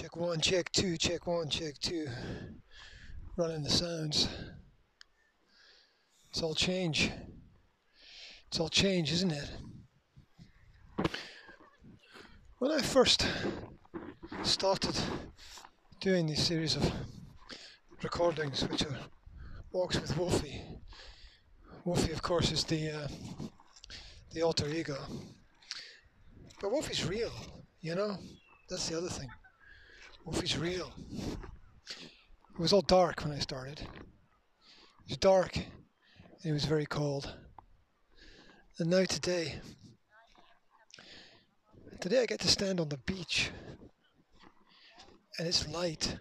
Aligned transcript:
Check 0.00 0.14
one, 0.14 0.40
check 0.40 0.70
two, 0.70 0.96
check 0.96 1.26
one, 1.26 1.48
check 1.48 1.76
two. 1.80 2.06
Running 3.36 3.64
the 3.64 3.68
sounds. 3.68 4.28
It's 6.30 6.40
all 6.40 6.54
change. 6.54 7.10
It's 8.46 8.60
all 8.60 8.68
change, 8.68 9.10
isn't 9.10 9.32
it? 9.32 9.50
When 12.58 12.70
I 12.70 12.80
first 12.80 13.26
started 14.44 14.96
doing 15.98 16.28
these 16.28 16.44
series 16.44 16.76
of 16.76 16.92
recordings, 18.00 18.68
which 18.68 18.84
are 18.84 18.96
walks 19.72 20.00
with 20.00 20.16
Wolfie, 20.16 20.62
Wolfie, 21.84 22.12
of 22.12 22.22
course, 22.22 22.52
is 22.52 22.62
the 22.62 22.90
uh, 22.90 23.08
the 24.30 24.42
alter 24.42 24.68
ego. 24.68 24.98
But 26.60 26.70
Wolfie's 26.70 27.04
real, 27.04 27.32
you 27.80 27.96
know. 27.96 28.16
That's 28.70 28.88
the 28.88 28.96
other 28.96 29.08
thing. 29.08 29.28
Wolfie's 30.28 30.58
real. 30.58 30.92
It 31.10 32.58
was 32.58 32.74
all 32.74 32.82
dark 32.82 33.24
when 33.24 33.32
I 33.32 33.38
started. 33.38 33.80
It 33.80 35.08
was 35.08 35.16
dark 35.16 35.56
and 35.56 35.64
it 36.44 36.52
was 36.52 36.66
very 36.66 36.84
cold. 36.84 37.34
And 38.78 38.90
now 38.90 39.04
today, 39.04 39.54
today 41.98 42.20
I 42.20 42.26
get 42.26 42.40
to 42.40 42.48
stand 42.48 42.78
on 42.78 42.90
the 42.90 42.98
beach 42.98 43.50
and 45.38 45.48
it's 45.48 45.66
light 45.66 46.18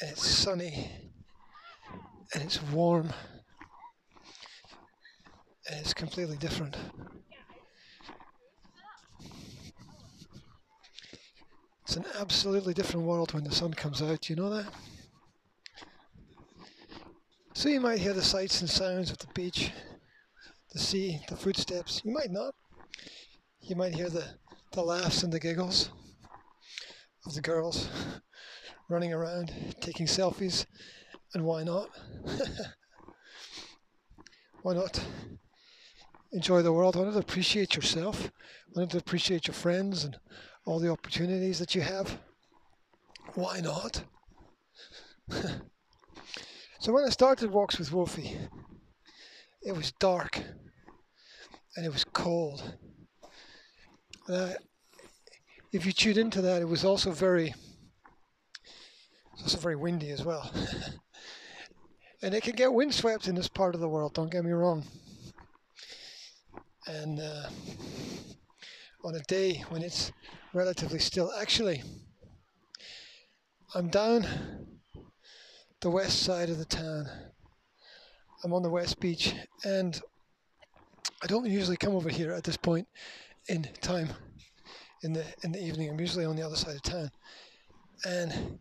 and 0.00 0.10
it's 0.10 0.26
sunny 0.26 0.90
and 2.32 2.42
it's 2.42 2.62
warm 2.62 3.12
and 5.68 5.80
it's 5.80 5.92
completely 5.92 6.38
different. 6.38 6.78
It's 11.88 11.96
an 11.96 12.04
absolutely 12.20 12.74
different 12.74 13.06
world 13.06 13.32
when 13.32 13.44
the 13.44 13.50
sun 13.50 13.72
comes 13.72 14.02
out, 14.02 14.28
you 14.28 14.36
know 14.36 14.50
that? 14.50 14.66
So 17.54 17.70
you 17.70 17.80
might 17.80 17.98
hear 17.98 18.12
the 18.12 18.22
sights 18.22 18.60
and 18.60 18.68
sounds 18.68 19.10
of 19.10 19.16
the 19.16 19.26
beach, 19.28 19.70
the 20.74 20.80
sea, 20.80 21.20
the 21.30 21.36
footsteps. 21.36 22.02
You 22.04 22.12
might 22.12 22.30
not. 22.30 22.54
You 23.62 23.74
might 23.74 23.94
hear 23.94 24.10
the, 24.10 24.22
the 24.72 24.82
laughs 24.82 25.22
and 25.22 25.32
the 25.32 25.40
giggles 25.40 25.88
of 27.24 27.32
the 27.32 27.40
girls 27.40 27.88
running 28.90 29.14
around, 29.14 29.50
taking 29.80 30.04
selfies, 30.04 30.66
and 31.32 31.42
why 31.42 31.64
not? 31.64 31.88
why 34.60 34.74
not? 34.74 35.02
Enjoy 36.32 36.60
the 36.60 36.74
world. 36.74 36.96
Why 36.96 37.04
not 37.04 37.16
appreciate 37.16 37.76
yourself? 37.76 38.30
Why 38.74 38.82
not 38.82 38.94
appreciate 38.94 39.46
your 39.46 39.54
friends 39.54 40.04
and 40.04 40.18
all 40.68 40.78
the 40.78 40.90
opportunities 40.90 41.58
that 41.58 41.74
you 41.74 41.80
have. 41.80 42.18
Why 43.34 43.60
not? 43.60 44.04
so 46.78 46.92
when 46.92 47.04
I 47.04 47.08
started 47.08 47.50
Walks 47.50 47.78
with 47.78 47.90
Wolfie, 47.90 48.36
it 49.62 49.72
was 49.72 49.92
dark 49.92 50.38
and 51.74 51.86
it 51.86 51.92
was 51.92 52.04
cold. 52.04 52.74
I, 54.28 54.56
if 55.72 55.86
you 55.86 55.92
tuned 55.92 56.18
into 56.18 56.42
that, 56.42 56.60
it 56.60 56.68
was 56.68 56.84
also 56.84 57.12
very, 57.12 57.54
also 59.40 59.56
very 59.56 59.76
windy 59.76 60.10
as 60.10 60.22
well. 60.22 60.52
and 62.22 62.34
it 62.34 62.42
can 62.42 62.54
get 62.54 62.74
windswept 62.74 63.26
in 63.26 63.34
this 63.34 63.48
part 63.48 63.74
of 63.74 63.80
the 63.80 63.88
world. 63.88 64.12
Don't 64.12 64.30
get 64.30 64.44
me 64.44 64.52
wrong. 64.52 64.84
And 66.86 67.20
uh, 67.20 67.48
on 69.02 69.14
a 69.14 69.20
day 69.20 69.64
when 69.70 69.82
it's 69.82 70.12
relatively 70.58 70.98
still. 70.98 71.32
Actually, 71.40 71.84
I'm 73.76 73.88
down 73.88 74.26
the 75.80 75.88
west 75.88 76.22
side 76.22 76.50
of 76.50 76.58
the 76.58 76.64
town. 76.64 77.06
I'm 78.42 78.52
on 78.52 78.64
the 78.64 78.70
west 78.70 78.98
beach 78.98 79.34
and 79.64 80.00
I 81.22 81.28
don't 81.28 81.46
usually 81.46 81.76
come 81.76 81.94
over 81.94 82.08
here 82.08 82.32
at 82.32 82.42
this 82.42 82.56
point 82.56 82.88
in 83.48 83.68
time 83.80 84.08
in 85.04 85.12
the 85.12 85.24
in 85.44 85.52
the 85.52 85.62
evening. 85.64 85.90
I'm 85.90 86.00
usually 86.00 86.24
on 86.24 86.34
the 86.34 86.42
other 86.42 86.56
side 86.56 86.74
of 86.74 86.82
town. 86.82 87.10
And 88.04 88.58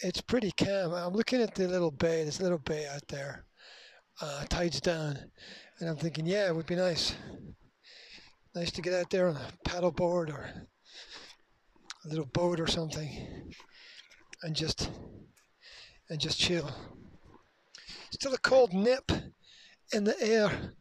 it's 0.00 0.20
pretty 0.20 0.50
calm. 0.50 0.92
I'm 0.92 1.12
looking 1.12 1.40
at 1.42 1.54
the 1.54 1.68
little 1.68 1.92
bay, 1.92 2.24
this 2.24 2.40
little 2.40 2.58
bay 2.58 2.88
out 2.88 3.06
there. 3.06 3.44
Uh, 4.20 4.44
tides 4.48 4.80
down. 4.80 5.16
And 5.78 5.88
I'm 5.88 5.96
thinking, 5.96 6.26
yeah, 6.26 6.48
it 6.48 6.56
would 6.56 6.66
be 6.66 6.74
nice 6.74 7.14
nice 8.54 8.72
to 8.72 8.82
get 8.82 8.94
out 8.94 9.10
there 9.10 9.28
on 9.28 9.36
a 9.36 9.68
paddleboard 9.68 10.28
or 10.28 10.66
a 12.04 12.08
little 12.08 12.26
boat 12.26 12.60
or 12.60 12.66
something 12.66 13.52
and 14.42 14.56
just 14.56 14.90
and 16.08 16.20
just 16.20 16.38
chill. 16.38 16.70
Still 18.10 18.34
a 18.34 18.38
cold 18.38 18.72
nip 18.72 19.10
in 19.92 20.04
the 20.04 20.20
air, 20.20 20.72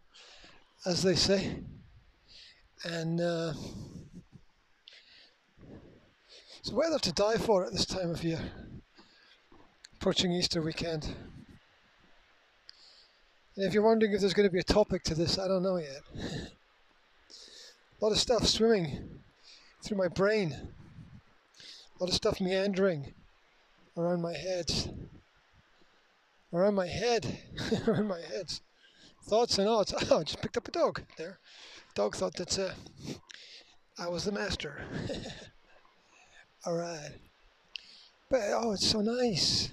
as 0.86 1.04
they 1.04 1.16
say, 1.16 1.60
and 2.84 3.22
uh, 3.22 3.54
it's 6.60 6.72
weather 6.72 7.00
to 7.00 7.12
die 7.12 7.38
for 7.38 7.66
at 7.66 7.72
this 7.72 7.86
time 7.86 8.10
of 8.10 8.24
year, 8.24 8.40
approaching 9.96 10.32
Easter 10.32 10.62
weekend. 10.62 11.16
And 13.56 13.68
if 13.68 13.74
you're 13.74 13.84
wondering 13.84 14.14
if 14.14 14.22
there's 14.22 14.34
going 14.34 14.48
to 14.48 14.54
be 14.54 14.60
a 14.60 14.64
topic 14.64 15.04
to 15.04 15.16
this, 15.16 15.38
I 15.38 15.48
don't 15.48 15.64
know 15.64 15.78
yet. 15.78 16.02
A 18.02 18.06
lot 18.06 18.14
of 18.14 18.18
stuff 18.18 18.48
swimming 18.48 19.20
through 19.84 19.98
my 19.98 20.08
brain. 20.08 20.70
A 22.00 22.04
lot 22.04 22.10
of 22.10 22.16
stuff 22.16 22.40
meandering 22.40 23.14
around 23.98 24.22
my 24.22 24.34
head. 24.34 24.72
Around 26.54 26.76
my 26.76 26.88
head. 26.88 27.40
around 27.88 28.08
my 28.08 28.22
head. 28.22 28.54
Thoughts 29.24 29.58
and 29.58 29.68
odds. 29.68 29.94
Oh, 30.10 30.20
I 30.20 30.24
just 30.24 30.42
picked 30.42 30.56
up 30.56 30.70
a 30.70 30.72
dog 30.72 31.02
there. 31.18 31.40
Dog 31.96 32.16
thought 32.16 32.36
that 32.36 32.58
uh, 32.58 32.72
I 33.98 34.08
was 34.08 34.24
the 34.24 34.32
master. 34.32 34.82
Alright. 36.68 37.12
But 38.30 38.42
oh, 38.54 38.72
it's 38.72 38.88
so 38.88 39.02
nice. 39.02 39.70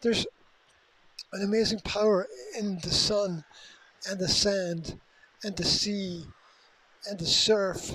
There's 0.00 0.26
an 1.34 1.44
amazing 1.44 1.80
power 1.80 2.26
in 2.58 2.78
the 2.78 2.90
sun 2.90 3.44
and 4.08 4.18
the 4.18 4.28
sand 4.28 4.98
and 5.42 5.54
the 5.54 5.64
sea 5.64 6.24
and 7.06 7.18
the 7.18 7.26
surf 7.26 7.92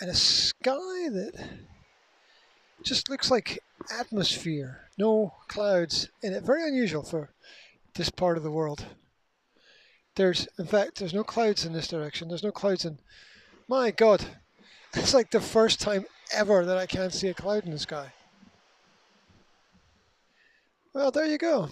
and 0.00 0.10
a 0.10 0.14
sky 0.14 1.08
that 1.10 1.32
just 2.82 3.08
looks 3.08 3.30
like 3.30 3.58
atmosphere, 3.92 4.88
no 4.98 5.34
clouds 5.48 6.08
in 6.22 6.32
it. 6.32 6.44
Very 6.44 6.66
unusual 6.68 7.02
for 7.02 7.30
this 7.94 8.10
part 8.10 8.36
of 8.36 8.42
the 8.42 8.50
world. 8.50 8.84
There's, 10.16 10.48
in 10.58 10.66
fact, 10.66 10.98
there's 10.98 11.14
no 11.14 11.24
clouds 11.24 11.64
in 11.64 11.72
this 11.72 11.88
direction. 11.88 12.28
There's 12.28 12.42
no 12.42 12.52
clouds 12.52 12.84
in. 12.84 12.98
My 13.68 13.90
God, 13.90 14.24
it's 14.94 15.14
like 15.14 15.30
the 15.30 15.40
first 15.40 15.80
time 15.80 16.06
ever 16.32 16.64
that 16.64 16.78
I 16.78 16.86
can't 16.86 17.12
see 17.12 17.28
a 17.28 17.34
cloud 17.34 17.64
in 17.64 17.70
the 17.70 17.78
sky. 17.78 18.12
Well, 20.94 21.10
there 21.10 21.26
you 21.26 21.38
go. 21.38 21.68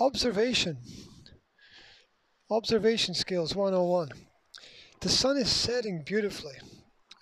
Observation. 0.00 0.78
Observation 2.50 3.14
skills 3.14 3.54
101. 3.54 4.10
The 5.04 5.10
sun 5.10 5.36
is 5.36 5.50
setting 5.50 6.02
beautifully. 6.02 6.54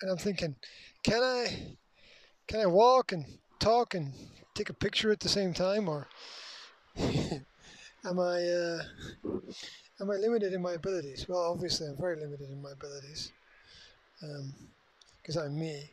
And 0.01 0.09
I'm 0.09 0.15
thinking, 0.15 0.55
can 1.03 1.21
I 1.21 1.75
can 2.47 2.61
I 2.61 2.65
walk 2.65 3.11
and 3.11 3.25
talk 3.59 3.93
and 3.93 4.13
take 4.55 4.69
a 4.69 4.73
picture 4.73 5.11
at 5.11 5.19
the 5.19 5.27
same 5.27 5.53
time 5.53 5.89
or 5.89 6.07
am 6.97 8.21
I 8.21 8.41
uh, 8.41 8.79
am 9.99 10.09
I 10.09 10.15
limited 10.15 10.53
in 10.53 10.61
my 10.61 10.71
abilities? 10.71 11.25
Well, 11.27 11.39
obviously 11.39 11.87
I'm 11.87 11.97
very 11.97 12.15
limited 12.15 12.49
in 12.49 12.61
my 12.61 12.71
abilities 12.71 13.33
because 15.21 15.35
um, 15.35 15.43
I'm 15.43 15.59
me. 15.59 15.89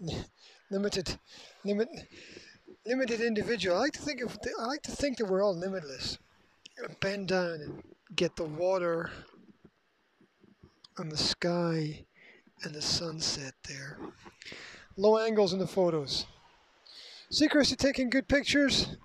limited, 0.72 1.16
limit, 1.64 1.88
limited 2.84 3.20
individual. 3.20 3.76
I 3.76 3.82
like 3.82 3.92
to 3.92 4.02
think 4.02 4.20
of 4.20 4.36
I 4.58 4.64
like 4.64 4.82
to 4.82 4.90
think 4.90 5.18
that 5.18 5.26
we're 5.26 5.44
all 5.44 5.56
limitless. 5.56 6.18
Bend 7.00 7.28
down 7.28 7.60
and 7.60 7.84
get 8.16 8.36
the 8.36 8.44
water 8.44 9.10
and 10.98 11.10
the 11.10 11.16
sky 11.16 12.04
and 12.62 12.74
the 12.74 12.82
sunset 12.82 13.54
there. 13.68 13.98
Low 14.96 15.18
angles 15.18 15.52
in 15.52 15.58
the 15.58 15.66
photos. 15.66 16.26
Secrets 17.30 17.70
to 17.70 17.76
taking 17.76 18.10
good 18.10 18.28
pictures. 18.28 18.96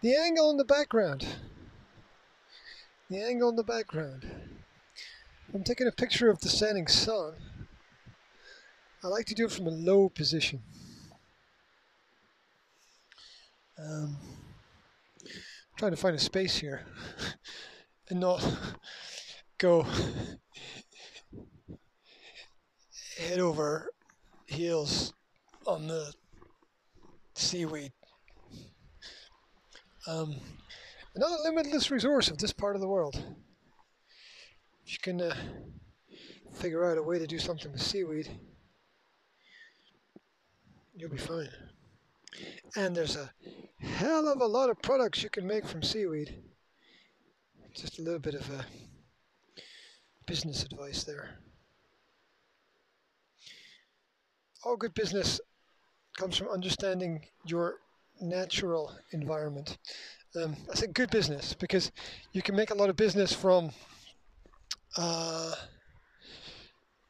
The 0.00 0.16
angle 0.16 0.50
in 0.50 0.56
the 0.56 0.64
background. 0.64 1.26
The 3.10 3.22
angle 3.22 3.50
in 3.50 3.56
the 3.56 3.62
background. 3.62 4.26
I'm 5.52 5.64
taking 5.64 5.86
a 5.86 5.92
picture 5.92 6.30
of 6.30 6.40
the 6.40 6.48
setting 6.48 6.86
sun. 6.86 7.34
I 9.04 9.08
like 9.08 9.26
to 9.26 9.34
do 9.34 9.44
it 9.44 9.52
from 9.52 9.66
a 9.66 9.70
low 9.70 10.08
position. 10.08 10.62
Um, 13.78 14.16
trying 15.76 15.92
to 15.92 15.96
find 15.96 16.14
a 16.14 16.20
space 16.20 16.56
here 16.56 16.82
and 18.08 18.20
not 18.20 18.44
go 19.58 19.86
head 23.18 23.38
over 23.38 23.90
heels 24.46 25.12
on 25.66 25.86
the 25.86 26.12
seaweed. 27.34 27.92
Um, 30.06 30.34
another 31.14 31.36
limitless 31.44 31.90
resource 31.90 32.28
of 32.28 32.38
this 32.38 32.52
part 32.52 32.74
of 32.74 32.80
the 32.80 32.88
world. 32.88 33.22
If 34.84 34.92
you 34.92 34.98
can 35.00 35.20
uh, 35.20 35.34
figure 36.54 36.90
out 36.90 36.98
a 36.98 37.02
way 37.02 37.18
to 37.18 37.26
do 37.26 37.38
something 37.38 37.70
with 37.70 37.82
seaweed, 37.82 38.28
you'll 40.94 41.10
be 41.10 41.16
fine. 41.16 41.48
And 42.74 42.96
there's 42.96 43.16
a 43.16 43.30
hell 43.78 44.28
of 44.28 44.40
a 44.40 44.46
lot 44.46 44.70
of 44.70 44.80
products 44.80 45.22
you 45.22 45.28
can 45.28 45.46
make 45.46 45.66
from 45.66 45.82
seaweed. 45.82 46.34
Just 47.74 47.98
a 47.98 48.02
little 48.02 48.18
bit 48.18 48.34
of 48.34 48.48
a 48.50 48.64
business 50.26 50.62
advice 50.62 51.04
there. 51.04 51.38
All 54.64 54.76
good 54.76 54.94
business 54.94 55.40
comes 56.16 56.36
from 56.36 56.48
understanding 56.48 57.26
your 57.44 57.76
natural 58.20 58.92
environment. 59.10 59.76
Um, 60.34 60.56
I 60.70 60.74
say 60.74 60.86
good 60.86 61.10
business 61.10 61.52
because 61.52 61.92
you 62.32 62.40
can 62.40 62.56
make 62.56 62.70
a 62.70 62.74
lot 62.74 62.88
of 62.88 62.96
business 62.96 63.34
from 63.34 63.70
uh, 64.96 65.54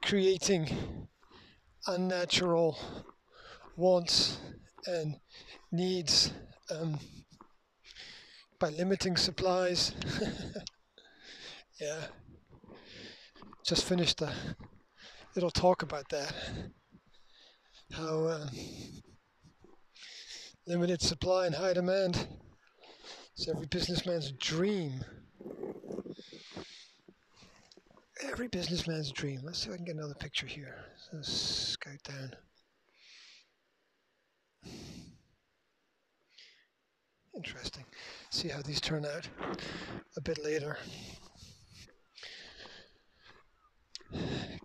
creating 0.03 1.07
unnatural 1.87 2.79
wants 3.77 4.39
and 4.87 5.17
needs 5.71 6.33
um, 6.71 6.99
by 8.59 8.69
limiting 8.71 9.17
supplies. 9.17 9.93
yeah. 11.81 12.01
Just 13.65 13.85
finished 13.85 14.21
a 14.23 14.33
little 15.35 15.51
talk 15.51 15.83
about 15.83 16.09
that. 16.11 16.35
How 17.93 18.25
uh, 18.25 18.47
limited 20.67 21.03
supply 21.03 21.47
and 21.47 21.55
high 21.55 21.75
demand 21.75 22.27
is 23.37 23.49
every 23.49 23.67
businessman's 23.67 24.33
dream. 24.33 25.05
Every 28.25 28.49
businessman's 28.49 29.11
dream. 29.11 29.41
Let's 29.43 29.59
see 29.59 29.69
if 29.69 29.75
I 29.75 29.77
can 29.77 29.85
get 29.85 29.97
another 29.97 30.15
picture 30.15 30.47
here. 30.47 30.77
Let's 31.13 31.33
scout 31.33 32.03
down. 32.05 32.35
Interesting. 37.35 37.85
See 38.31 38.49
how 38.49 38.63
these 38.63 38.81
turn 38.81 39.05
out 39.05 39.29
a 40.17 40.21
bit 40.21 40.45
later. 40.45 40.77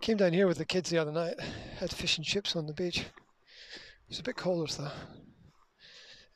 Came 0.00 0.16
down 0.16 0.32
here 0.32 0.46
with 0.46 0.58
the 0.58 0.64
kids 0.64 0.90
the 0.90 0.98
other 0.98 1.12
night. 1.12 1.40
Had 1.78 1.90
fish 1.90 2.18
and 2.18 2.26
chips 2.26 2.54
on 2.54 2.66
the 2.66 2.72
beach. 2.72 2.98
It 2.98 4.08
was 4.08 4.20
a 4.20 4.22
bit 4.22 4.36
colder 4.36 4.72
though, 4.72 4.90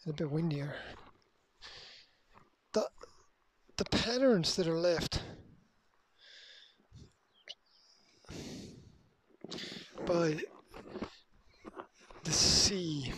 and 0.05 0.15
a 0.15 0.17
bit 0.17 0.31
windier. 0.31 0.75
The 2.73 2.87
the 3.77 3.85
patterns 3.85 4.57
that 4.57 4.67
are 4.67 4.79
left 4.79 5.23
by 10.07 10.39
the 12.25 12.33
sea 12.33 13.13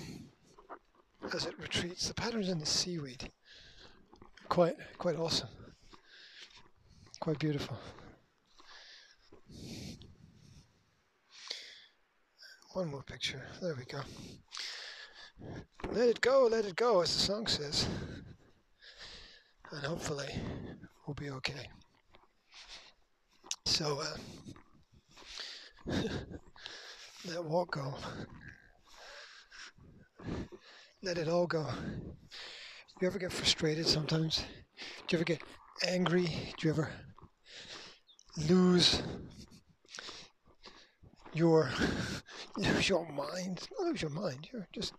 as 1.34 1.46
it 1.46 1.58
retreats. 1.58 2.06
The 2.06 2.14
patterns 2.14 2.48
in 2.48 2.58
the 2.58 2.66
seaweed, 2.66 3.30
quite 4.48 4.76
quite 4.98 5.16
awesome, 5.16 5.48
quite 7.20 7.38
beautiful. 7.40 7.76
One 12.72 12.90
more 12.90 13.02
picture. 13.02 13.42
There 13.60 13.74
we 13.74 13.84
go. 13.84 14.00
Let 15.92 16.08
it 16.08 16.20
go, 16.20 16.48
let 16.50 16.64
it 16.64 16.76
go, 16.76 17.00
as 17.02 17.14
the 17.14 17.20
song 17.20 17.46
says. 17.46 17.86
And 19.70 19.84
hopefully 19.84 20.28
we'll 21.06 21.14
be 21.14 21.30
okay. 21.30 21.68
So, 23.66 24.00
uh, 24.00 25.92
let 27.26 27.44
walk 27.44 27.72
go 27.72 27.94
let 31.04 31.18
it 31.18 31.28
all 31.28 31.46
go. 31.46 31.66
Do 31.70 32.96
you 33.02 33.06
ever 33.06 33.18
get 33.18 33.30
frustrated 33.30 33.86
sometimes? 33.86 34.42
Do 35.06 35.14
you 35.14 35.18
ever 35.18 35.24
get 35.24 35.42
angry? 35.86 36.24
Do 36.56 36.66
you 36.66 36.70
ever 36.70 36.90
lose 38.48 39.02
your 41.34 41.68
lose 42.56 42.88
your 42.88 43.06
mind? 43.12 43.68
Not 43.78 43.88
lose 43.88 44.00
your 44.00 44.12
mind. 44.12 44.48
You 44.50 44.64
just 44.72 44.94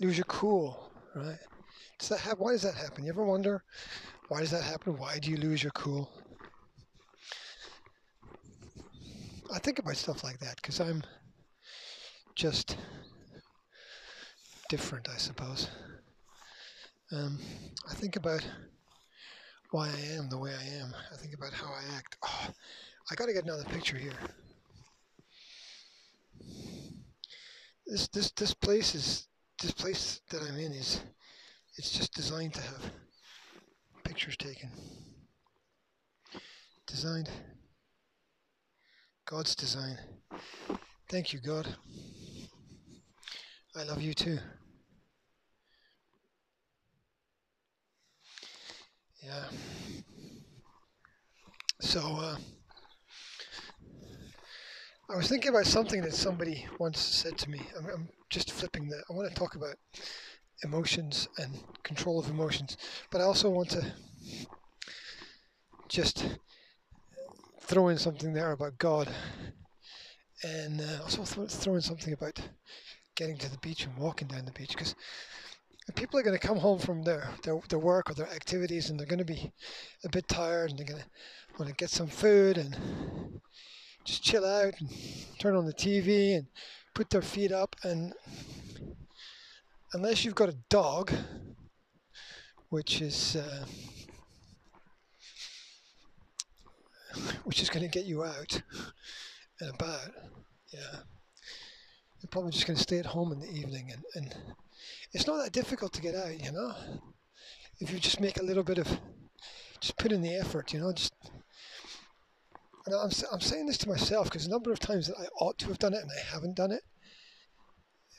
lose 0.00 0.16
your 0.16 0.24
cool, 0.24 0.90
right? 1.14 1.38
Does 2.00 2.08
that 2.08 2.18
happen? 2.18 2.38
Why 2.40 2.52
does 2.52 2.62
that 2.62 2.74
happen? 2.74 3.04
You 3.04 3.10
ever 3.10 3.24
wonder 3.24 3.62
why 4.26 4.40
does 4.40 4.50
that 4.50 4.64
happen? 4.64 4.98
Why 4.98 5.20
do 5.20 5.30
you 5.30 5.36
lose 5.36 5.62
your 5.62 5.72
cool? 5.72 6.10
I 9.54 9.60
think 9.60 9.78
about 9.78 9.96
stuff 9.96 10.24
like 10.24 10.40
that 10.40 10.56
because 10.56 10.80
I'm 10.80 11.04
just 12.34 12.76
different, 14.68 15.08
I 15.08 15.16
suppose. 15.16 15.68
Um, 17.10 17.38
I 17.90 17.94
think 17.94 18.16
about 18.16 18.46
why 19.70 19.88
I 19.88 20.16
am 20.16 20.28
the 20.28 20.38
way 20.38 20.52
I 20.54 20.82
am. 20.82 20.94
I 21.12 21.16
think 21.16 21.34
about 21.34 21.52
how 21.52 21.66
I 21.66 21.96
act. 21.96 22.16
Oh, 22.22 22.48
I 23.10 23.14
got 23.14 23.26
to 23.26 23.32
get 23.32 23.44
another 23.44 23.64
picture 23.64 23.96
here. 23.96 24.12
This 27.86 28.08
this 28.08 28.30
this 28.32 28.52
place 28.52 28.94
is 28.94 29.26
this 29.62 29.72
place 29.72 30.20
that 30.30 30.42
I'm 30.42 30.58
in 30.58 30.72
is 30.72 31.00
it's 31.76 31.90
just 31.90 32.14
designed 32.14 32.52
to 32.54 32.60
have 32.60 32.90
pictures 34.04 34.36
taken. 34.36 34.70
Designed. 36.86 37.30
God's 39.24 39.54
design. 39.54 39.98
Thank 41.08 41.32
you, 41.32 41.40
God. 41.40 41.68
I 43.78 43.84
love 43.84 44.02
you 44.02 44.12
too. 44.12 44.38
Yeah. 49.22 49.44
So, 51.80 52.00
uh, 52.00 52.36
I 55.08 55.16
was 55.16 55.28
thinking 55.28 55.50
about 55.50 55.66
something 55.66 56.02
that 56.02 56.12
somebody 56.12 56.66
once 56.80 56.98
said 56.98 57.38
to 57.38 57.50
me. 57.50 57.60
I'm, 57.78 57.86
I'm 57.86 58.08
just 58.30 58.50
flipping 58.50 58.88
that. 58.88 59.04
I 59.08 59.12
want 59.12 59.28
to 59.28 59.34
talk 59.36 59.54
about 59.54 59.76
emotions 60.64 61.28
and 61.38 61.60
control 61.84 62.18
of 62.18 62.28
emotions, 62.28 62.76
but 63.12 63.20
I 63.20 63.24
also 63.24 63.48
want 63.48 63.70
to 63.70 63.92
just 65.88 66.26
throw 67.60 67.88
in 67.88 67.98
something 67.98 68.32
there 68.32 68.50
about 68.50 68.76
God, 68.78 69.08
and 70.42 70.80
uh, 70.80 71.02
also 71.02 71.22
throw 71.24 71.76
in 71.76 71.80
something 71.80 72.12
about 72.12 72.40
getting 73.18 73.36
to 73.36 73.50
the 73.50 73.58
beach 73.58 73.84
and 73.84 73.96
walking 73.96 74.28
down 74.28 74.44
the 74.44 74.52
beach 74.52 74.70
because 74.70 74.94
people 75.96 76.20
are 76.20 76.22
going 76.22 76.38
to 76.38 76.46
come 76.46 76.58
home 76.58 76.78
from 76.78 77.02
their, 77.02 77.28
their, 77.42 77.60
their 77.68 77.80
work 77.80 78.08
or 78.08 78.14
their 78.14 78.30
activities 78.30 78.90
and 78.90 78.98
they're 78.98 79.08
going 79.08 79.18
to 79.18 79.24
be 79.24 79.50
a 80.04 80.08
bit 80.08 80.28
tired 80.28 80.70
and 80.70 80.78
they're 80.78 80.86
going 80.86 81.00
to 81.00 81.06
want 81.58 81.68
to 81.68 81.74
get 81.74 81.90
some 81.90 82.06
food 82.06 82.56
and 82.56 83.40
just 84.04 84.22
chill 84.22 84.46
out 84.46 84.72
and 84.78 84.88
turn 85.40 85.56
on 85.56 85.66
the 85.66 85.74
TV 85.74 86.36
and 86.36 86.46
put 86.94 87.10
their 87.10 87.20
feet 87.20 87.50
up. 87.50 87.74
And 87.82 88.14
unless 89.92 90.24
you've 90.24 90.36
got 90.36 90.50
a 90.50 90.56
dog 90.70 91.10
which 92.68 93.00
is 93.00 93.34
uh, 93.34 93.64
which 97.42 97.60
is 97.60 97.68
going 97.68 97.82
to 97.82 97.88
get 97.88 98.04
you 98.04 98.22
out 98.22 98.62
and 99.60 99.74
about 99.74 100.12
yeah 100.72 101.00
you're 102.28 102.42
probably 102.42 102.52
just 102.52 102.66
going 102.66 102.76
to 102.76 102.82
stay 102.82 102.98
at 102.98 103.06
home 103.06 103.32
in 103.32 103.40
the 103.40 103.50
evening 103.50 103.90
and, 103.90 104.04
and 104.14 104.34
it's 105.14 105.26
not 105.26 105.42
that 105.42 105.52
difficult 105.52 105.94
to 105.94 106.02
get 106.02 106.14
out, 106.14 106.38
you 106.38 106.52
know. 106.52 106.74
If 107.80 107.90
you 107.90 107.98
just 107.98 108.20
make 108.20 108.38
a 108.38 108.42
little 108.42 108.62
bit 108.62 108.76
of, 108.76 109.00
just 109.80 109.96
put 109.96 110.12
in 110.12 110.20
the 110.20 110.34
effort, 110.34 110.74
you 110.74 110.80
know. 110.80 110.92
Just, 110.92 111.14
and 112.84 112.94
I'm 112.94 113.10
I'm 113.32 113.40
saying 113.40 113.66
this 113.66 113.78
to 113.78 113.88
myself 113.88 114.26
because 114.26 114.44
the 114.44 114.50
number 114.50 114.70
of 114.70 114.78
times 114.78 115.06
that 115.06 115.16
I 115.18 115.26
ought 115.40 115.58
to 115.60 115.68
have 115.68 115.78
done 115.78 115.94
it 115.94 116.02
and 116.02 116.10
I 116.10 116.34
haven't 116.34 116.56
done 116.56 116.70
it. 116.70 116.82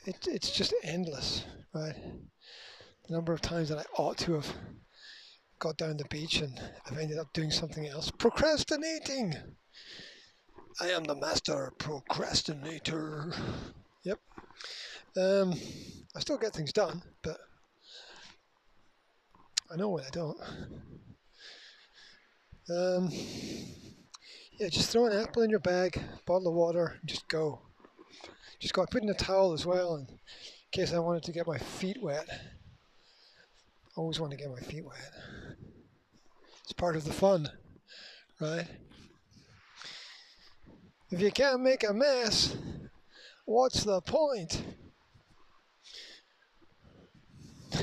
It 0.06 0.26
it's 0.26 0.50
just 0.50 0.74
endless, 0.82 1.44
right? 1.72 1.94
The 3.06 3.14
number 3.14 3.32
of 3.32 3.40
times 3.40 3.68
that 3.68 3.78
I 3.78 3.84
ought 3.96 4.18
to 4.18 4.34
have 4.34 4.52
got 5.60 5.76
down 5.76 5.98
the 5.98 6.04
beach 6.06 6.40
and 6.40 6.60
I've 6.86 6.98
ended 6.98 7.18
up 7.18 7.32
doing 7.32 7.52
something 7.52 7.86
else. 7.86 8.10
Procrastinating. 8.10 9.34
I 10.80 10.88
am 10.88 11.04
the 11.04 11.14
master 11.14 11.72
procrastinator. 11.78 13.34
Um, 15.16 15.54
I 16.14 16.20
still 16.20 16.38
get 16.38 16.52
things 16.52 16.72
done, 16.72 17.02
but 17.22 17.38
I 19.72 19.76
know 19.76 19.88
when 19.88 20.04
I 20.04 20.10
don't. 20.10 20.38
Um, 22.68 23.08
yeah, 24.58 24.68
just 24.68 24.90
throw 24.90 25.06
an 25.06 25.18
apple 25.18 25.42
in 25.42 25.50
your 25.50 25.58
bag, 25.58 26.00
bottle 26.26 26.48
of 26.48 26.54
water, 26.54 26.98
and 27.00 27.08
just 27.08 27.26
go. 27.28 27.62
Just 28.60 28.74
go. 28.74 28.84
Put 28.86 29.02
in 29.02 29.08
a 29.08 29.14
towel 29.14 29.52
as 29.52 29.66
well 29.66 29.96
in 29.96 30.06
case 30.70 30.92
I 30.92 30.98
wanted 30.98 31.22
to 31.24 31.32
get 31.32 31.46
my 31.46 31.58
feet 31.58 32.00
wet. 32.02 32.28
I 32.30 34.00
always 34.00 34.20
want 34.20 34.30
to 34.32 34.36
get 34.36 34.50
my 34.50 34.60
feet 34.60 34.84
wet. 34.84 35.10
It's 36.62 36.72
part 36.72 36.94
of 36.94 37.04
the 37.04 37.12
fun, 37.12 37.48
right? 38.40 38.66
If 41.10 41.20
you 41.20 41.32
can't 41.32 41.62
make 41.62 41.82
a 41.82 41.92
mess, 41.92 42.56
what's 43.50 43.82
the 43.82 44.00
point? 44.02 44.62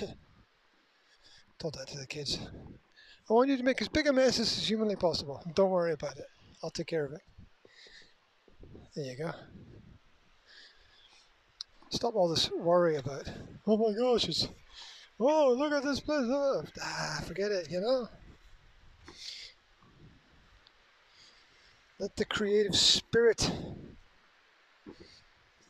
Told 1.59 1.73
that 1.73 1.87
to 1.89 1.97
the 1.97 2.07
kids. 2.07 2.39
I 3.29 3.33
want 3.33 3.49
you 3.49 3.57
to 3.57 3.63
make 3.63 3.81
as 3.81 3.89
big 3.89 4.07
a 4.07 4.13
mess 4.13 4.39
as 4.39 4.69
humanly 4.69 4.95
possible. 4.95 5.43
Don't 5.55 5.69
worry 5.69 5.91
about 5.91 6.15
it. 6.15 6.27
I'll 6.63 6.69
take 6.69 6.87
care 6.87 7.03
of 7.03 7.11
it. 7.11 7.19
There 8.95 9.03
you 9.03 9.17
go. 9.17 9.31
Stop 11.89 12.15
all 12.15 12.29
this 12.29 12.49
worry 12.51 12.95
about, 12.95 13.29
oh 13.65 13.77
my 13.77 13.93
gosh, 13.97 14.29
it's, 14.29 14.47
oh, 15.19 15.53
look 15.57 15.73
at 15.73 15.83
this 15.83 15.99
place. 15.99 16.27
Oh. 16.29 16.63
Ah, 16.81 17.21
forget 17.25 17.51
it, 17.51 17.69
you 17.69 17.81
know? 17.81 18.07
Let 21.99 22.15
the 22.15 22.25
creative 22.25 22.75
spirit 22.75 23.51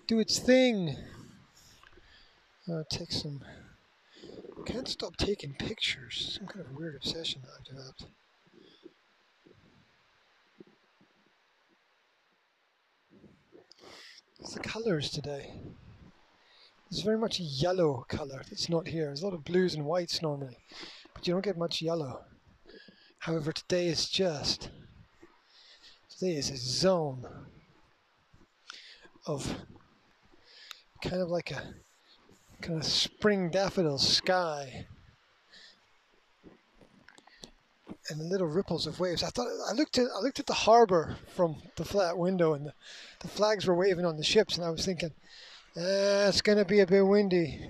do 0.07 0.19
its 0.19 0.39
thing. 0.39 0.95
I'll 2.69 2.85
take 2.89 3.11
some. 3.11 3.41
Can't 4.65 4.87
stop 4.87 5.15
taking 5.17 5.53
pictures. 5.53 6.37
Some 6.37 6.47
kind 6.47 6.65
of 6.65 6.75
weird 6.77 6.95
obsession 6.95 7.41
that 7.43 7.51
I've 7.57 7.65
developed. 7.65 8.05
It's 14.39 14.53
the 14.53 14.59
colours 14.59 15.09
today. 15.09 15.51
It's 16.89 17.01
very 17.01 17.17
much 17.17 17.39
a 17.39 17.43
yellow 17.43 18.05
colour 18.07 18.43
that's 18.49 18.69
not 18.69 18.87
here. 18.87 19.05
There's 19.05 19.21
a 19.21 19.25
lot 19.25 19.33
of 19.33 19.43
blues 19.43 19.75
and 19.75 19.85
whites 19.85 20.21
normally, 20.21 20.57
but 21.13 21.27
you 21.27 21.33
don't 21.33 21.43
get 21.43 21.57
much 21.57 21.81
yellow. 21.81 22.21
However, 23.19 23.51
today 23.51 23.87
is 23.87 24.09
just 24.09 24.69
Today 26.19 26.37
is 26.37 26.49
a 26.49 26.57
zone 26.57 27.27
of 29.27 29.55
kind 31.01 31.21
of 31.21 31.29
like 31.29 31.51
a 31.51 31.61
kind 32.61 32.79
of 32.79 32.85
spring 32.85 33.49
daffodil 33.49 33.97
sky 33.97 34.85
and 38.09 38.29
little 38.29 38.47
ripples 38.47 38.87
of 38.87 38.99
waves. 38.99 39.23
I 39.23 39.29
thought 39.29 39.47
I 39.69 39.73
looked 39.73 39.97
at 39.97 40.07
I 40.15 40.19
looked 40.19 40.39
at 40.39 40.45
the 40.45 40.53
harbor 40.53 41.17
from 41.35 41.57
the 41.75 41.85
flat 41.85 42.17
window 42.17 42.53
and 42.53 42.67
the, 42.67 42.73
the 43.19 43.27
flags 43.27 43.65
were 43.65 43.75
waving 43.75 44.05
on 44.05 44.17
the 44.17 44.23
ships 44.23 44.57
and 44.57 44.65
I 44.65 44.69
was 44.69 44.85
thinking, 44.85 45.11
ah, 45.75 46.27
it's 46.27 46.41
gonna 46.41 46.65
be 46.65 46.79
a 46.79 46.87
bit 46.87 47.05
windy. 47.05 47.69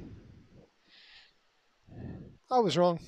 I 2.49 2.59
was 2.59 2.77
wrong. 2.77 2.99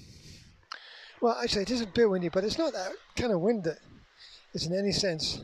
Well, 1.22 1.38
actually, 1.42 1.64
it 1.64 1.72
is 1.72 1.82
a 1.82 1.88
bit 1.88 2.10
windy, 2.10 2.30
but 2.30 2.44
it's 2.44 2.58
not 2.58 2.74
that 2.74 2.92
kind 3.16 3.32
of 3.32 3.42
wind 3.42 3.64
that 3.66 3.80
is 4.54 4.66
in 4.66 4.78
any 4.78 4.92
sense 4.92 5.44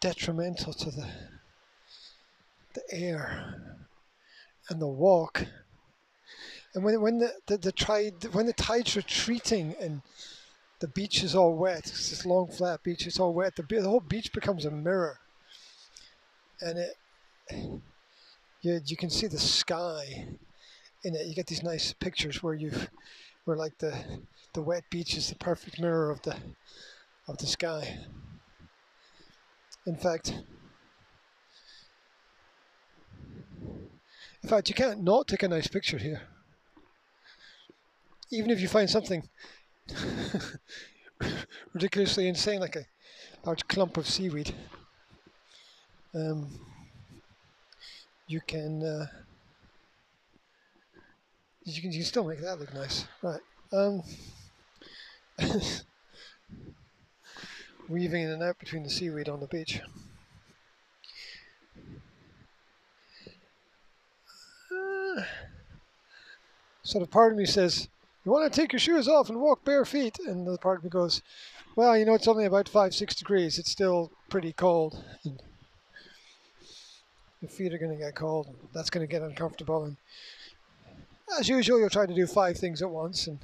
detrimental 0.00 0.72
to 0.72 0.90
the 0.90 1.06
the 2.74 2.82
air 2.92 3.54
and 4.68 4.80
the 4.80 4.86
walk. 4.86 5.46
And 6.74 6.84
when 6.84 7.00
when 7.00 7.18
the 7.18 7.32
the, 7.46 7.58
the 7.58 7.72
tide 7.72 8.32
when 8.32 8.46
the 8.46 8.52
tide's 8.52 8.96
retreating 8.96 9.74
and 9.80 10.02
the 10.80 10.88
beach 10.88 11.22
is 11.22 11.34
all 11.34 11.54
wet, 11.56 11.80
it's 11.80 12.10
this 12.10 12.24
long 12.24 12.48
flat 12.48 12.82
beach, 12.82 13.06
it's 13.06 13.20
all 13.20 13.34
wet. 13.34 13.56
The, 13.56 13.62
the 13.62 13.88
whole 13.88 14.00
beach 14.00 14.32
becomes 14.32 14.64
a 14.64 14.70
mirror, 14.70 15.18
and 16.60 16.78
it 16.78 16.94
you 18.62 18.80
you 18.84 18.96
can 18.96 19.10
see 19.10 19.26
the 19.26 19.38
sky 19.38 20.28
in 21.04 21.14
it. 21.14 21.26
You 21.26 21.34
get 21.34 21.46
these 21.46 21.62
nice 21.62 21.92
pictures 21.92 22.42
where 22.42 22.54
you've 22.54 22.88
where 23.44 23.56
like 23.56 23.78
the 23.78 23.94
the 24.54 24.62
wet 24.62 24.84
beach 24.90 25.16
is 25.16 25.28
the 25.28 25.36
perfect 25.36 25.80
mirror 25.80 26.10
of 26.10 26.22
the 26.22 26.36
of 27.28 27.38
the 27.38 27.46
sky. 27.46 27.98
In 29.86 29.96
fact, 29.96 30.34
in 34.42 34.48
fact, 34.48 34.68
you 34.68 34.74
can't 34.74 35.02
not 35.02 35.28
take 35.28 35.42
a 35.42 35.48
nice 35.48 35.66
picture 35.66 35.98
here. 35.98 36.22
Even 38.30 38.50
if 38.50 38.60
you 38.60 38.68
find 38.68 38.88
something 38.88 39.28
ridiculously 41.74 42.28
insane, 42.28 42.60
like 42.60 42.76
a 42.76 42.86
large 43.44 43.66
clump 43.68 43.96
of 43.96 44.06
seaweed, 44.06 44.54
um, 46.14 46.48
you 48.28 48.40
can 48.46 48.82
uh, 48.82 49.06
you 51.64 51.82
can 51.82 51.92
you 51.92 51.98
can 51.98 52.06
still 52.06 52.24
make 52.24 52.40
that 52.40 52.60
look 52.60 52.72
nice, 52.72 53.04
right? 53.22 53.40
Um, 53.72 54.02
weaving 57.88 58.22
in 58.22 58.30
and 58.30 58.42
out 58.42 58.58
between 58.58 58.84
the 58.84 58.90
seaweed 58.90 59.28
on 59.28 59.40
the 59.40 59.46
beach. 59.46 59.80
Uh, 65.16 65.22
sort 66.82 67.02
of 67.02 67.10
part 67.10 67.32
of 67.32 67.38
me 67.38 67.46
says, 67.46 67.88
you 68.24 68.32
want 68.32 68.52
to 68.52 68.60
take 68.60 68.72
your 68.72 68.80
shoes 68.80 69.08
off 69.08 69.28
and 69.28 69.40
walk 69.40 69.64
bare 69.64 69.84
feet? 69.84 70.18
And 70.26 70.46
the 70.46 70.58
part 70.58 70.78
of 70.78 70.84
me 70.84 70.90
goes, 70.90 71.22
well, 71.76 71.96
you 71.96 72.04
know, 72.04 72.14
it's 72.14 72.28
only 72.28 72.44
about 72.44 72.68
five, 72.68 72.94
six 72.94 73.14
degrees. 73.14 73.58
It's 73.58 73.70
still 73.70 74.10
pretty 74.28 74.52
cold. 74.52 75.02
And 75.24 75.42
your 77.40 77.50
feet 77.50 77.72
are 77.72 77.78
going 77.78 77.92
to 77.92 78.04
get 78.04 78.14
cold. 78.14 78.48
And 78.48 78.56
that's 78.74 78.90
going 78.90 79.06
to 79.06 79.10
get 79.10 79.22
uncomfortable. 79.22 79.84
And 79.84 79.96
as 81.38 81.48
usual, 81.48 81.78
you'll 81.78 81.88
try 81.88 82.06
to 82.06 82.14
do 82.14 82.26
five 82.26 82.58
things 82.58 82.82
at 82.82 82.90
once 82.90 83.26
and 83.26 83.38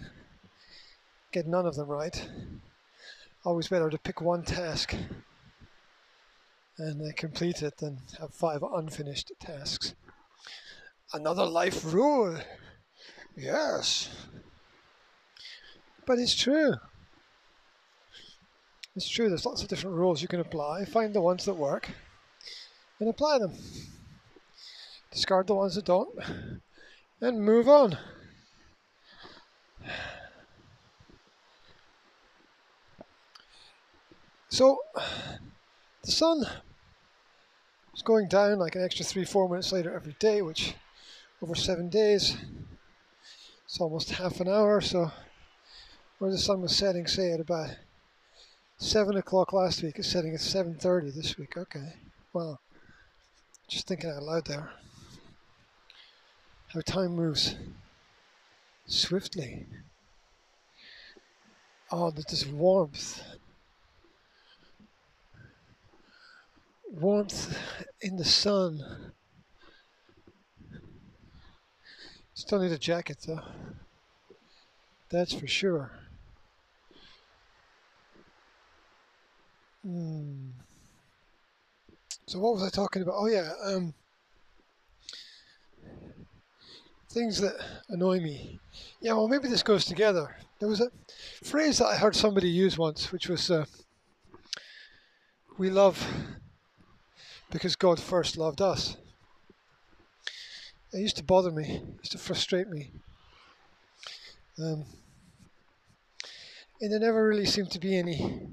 get 1.33 1.47
none 1.47 1.67
of 1.67 1.77
them 1.77 1.89
right. 1.89 2.29
Always 3.45 3.69
better 3.69 3.89
to 3.89 3.99
pick 3.99 4.21
one 4.21 4.43
task 4.43 4.95
and 6.79 7.17
complete 7.17 7.63
it 7.63 7.79
than 7.79 7.99
have 8.21 8.35
five 8.35 8.63
unfinished 8.63 9.33
tasks. 9.41 9.95
Another 11.17 11.47
life 11.47 11.83
rule. 11.95 12.39
Yes. 13.35 14.11
But 16.05 16.19
it's 16.19 16.35
true. 16.35 16.75
It's 18.95 19.09
true, 19.09 19.31
there's 19.31 19.47
lots 19.47 19.63
of 19.63 19.69
different 19.69 19.97
rules 19.97 20.21
you 20.21 20.29
can 20.29 20.41
apply. 20.41 20.85
Find 20.85 21.15
the 21.15 21.23
ones 21.23 21.47
that 21.47 21.55
work 21.55 21.89
and 23.01 23.09
apply 23.09 23.39
them. 23.39 23.55
Discard 25.11 25.47
the 25.47 25.55
ones 25.55 25.75
that 25.77 25.87
don't 25.87 26.19
and 27.23 27.41
move 27.43 27.67
on. 27.67 27.97
So 34.51 34.81
the 36.05 36.13
sun 36.13 36.45
is 37.95 38.03
going 38.03 38.29
down 38.29 38.59
like 38.59 38.77
an 38.77 38.85
extra 38.85 39.05
three, 39.07 39.25
four 39.25 39.49
minutes 39.49 39.73
later 39.73 39.95
every 39.95 40.15
day, 40.19 40.43
which 40.43 40.75
over 41.43 41.55
seven 41.55 41.89
days, 41.89 42.37
it's 43.65 43.81
almost 43.81 44.11
half 44.11 44.41
an 44.41 44.49
hour. 44.49 44.81
So 44.81 45.11
where 46.19 46.31
the 46.31 46.39
sun 46.39 46.63
was 46.63 46.75
setting, 46.75 47.07
say 47.07 47.33
at 47.33 47.41
about 47.41 47.71
seven 48.79 49.17
o'clock 49.17 49.53
last 49.53 49.83
week, 49.83 49.99
it's 49.99 50.09
setting 50.09 50.35
at 50.35 50.41
seven 50.41 50.75
thirty 50.75 51.11
this 51.11 51.37
week. 51.39 51.57
Okay, 51.57 51.95
wow. 52.33 52.59
Just 53.69 53.87
thinking 53.87 54.11
out 54.11 54.23
loud 54.23 54.47
there. 54.47 54.71
How 56.69 56.81
time 56.81 57.17
moves 57.17 57.57
swiftly. 58.87 59.67
Oh, 61.91 62.11
there's 62.11 62.27
this 62.27 62.47
warmth 62.47 63.23
warmth 66.91 67.59
in 68.01 68.17
the 68.17 68.25
sun. 68.25 69.13
Still 72.37 72.59
need 72.59 72.71
a 72.71 72.79
jacket 72.79 73.17
though. 73.27 73.41
That's 75.09 75.33
for 75.33 75.47
sure. 75.47 75.91
Hmm. 79.83 80.51
So 82.27 82.39
what 82.39 82.53
was 82.53 82.63
I 82.63 82.69
talking 82.69 83.01
about? 83.01 83.15
Oh 83.17 83.27
yeah, 83.27 83.53
um, 83.65 83.95
things 87.11 87.41
that 87.41 87.55
annoy 87.89 88.21
me. 88.21 88.61
Yeah, 89.01 89.15
well 89.15 89.29
maybe 89.29 89.49
this 89.49 89.63
goes 89.63 89.87
together. 89.87 90.37
There 90.59 90.69
was 90.69 90.83
a 90.83 90.91
phrase 91.43 91.79
that 91.79 91.87
I 91.87 91.97
heard 91.97 92.15
somebody 92.15 92.51
use 92.51 92.77
once, 92.77 93.13
which 93.13 93.31
was, 93.31 93.51
uh, 93.51 93.65
"We 95.57 95.71
love 95.71 96.07
because 97.51 97.77
God 97.77 97.99
first 97.99 98.37
loved 98.37 98.61
us. 98.61 98.99
It 100.93 101.01
used 101.01 101.17
to 101.17 101.25
bother 101.25 101.51
me, 101.51 101.65
it 101.65 101.99
used 101.99 102.13
to 102.13 102.19
frustrate 102.19 102.69
me. 102.69 102.93
Um, 104.59 104.85
and 106.81 106.93
there 106.93 107.01
never 107.01 107.27
really 107.27 107.47
seemed 107.47 107.71
to 107.73 107.79
be 107.79 107.97
any 107.97 108.49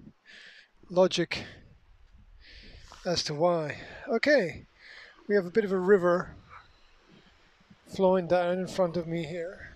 logic 0.89 1.43
as 3.05 3.23
to 3.25 3.33
why. 3.33 3.77
Okay, 4.09 4.65
we 5.27 5.35
have 5.35 5.45
a 5.45 5.51
bit 5.51 5.63
of 5.63 5.71
a 5.71 5.79
river 5.79 6.35
flowing 7.87 8.27
down 8.27 8.59
in 8.59 8.67
front 8.67 8.97
of 8.97 9.07
me 9.07 9.25
here. 9.25 9.75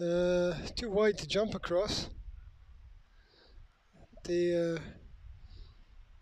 Uh, 0.00 0.54
too 0.74 0.90
wide 0.90 1.16
to 1.18 1.28
jump 1.28 1.54
across. 1.54 2.08
The, 4.24 4.76
uh, 4.76 4.82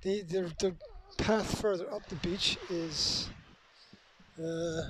the, 0.02 0.22
the, 0.22 0.52
the 0.58 0.74
path 1.16 1.60
further 1.60 1.92
up 1.92 2.06
the 2.08 2.16
beach 2.16 2.58
is 2.68 3.28
uh, 4.40 4.82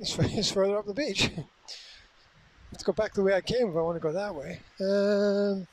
is 0.00 0.50
further 0.52 0.78
up 0.78 0.86
the 0.86 0.94
beach. 0.94 1.30
Let's 2.72 2.82
go 2.82 2.92
back 2.92 3.14
the 3.14 3.22
way 3.22 3.34
I 3.34 3.40
came 3.40 3.70
if 3.70 3.76
I 3.76 3.80
want 3.80 3.96
to 3.96 4.00
go 4.00 4.12
that 4.12 4.34
way. 4.34 4.60
Um, 4.80 5.66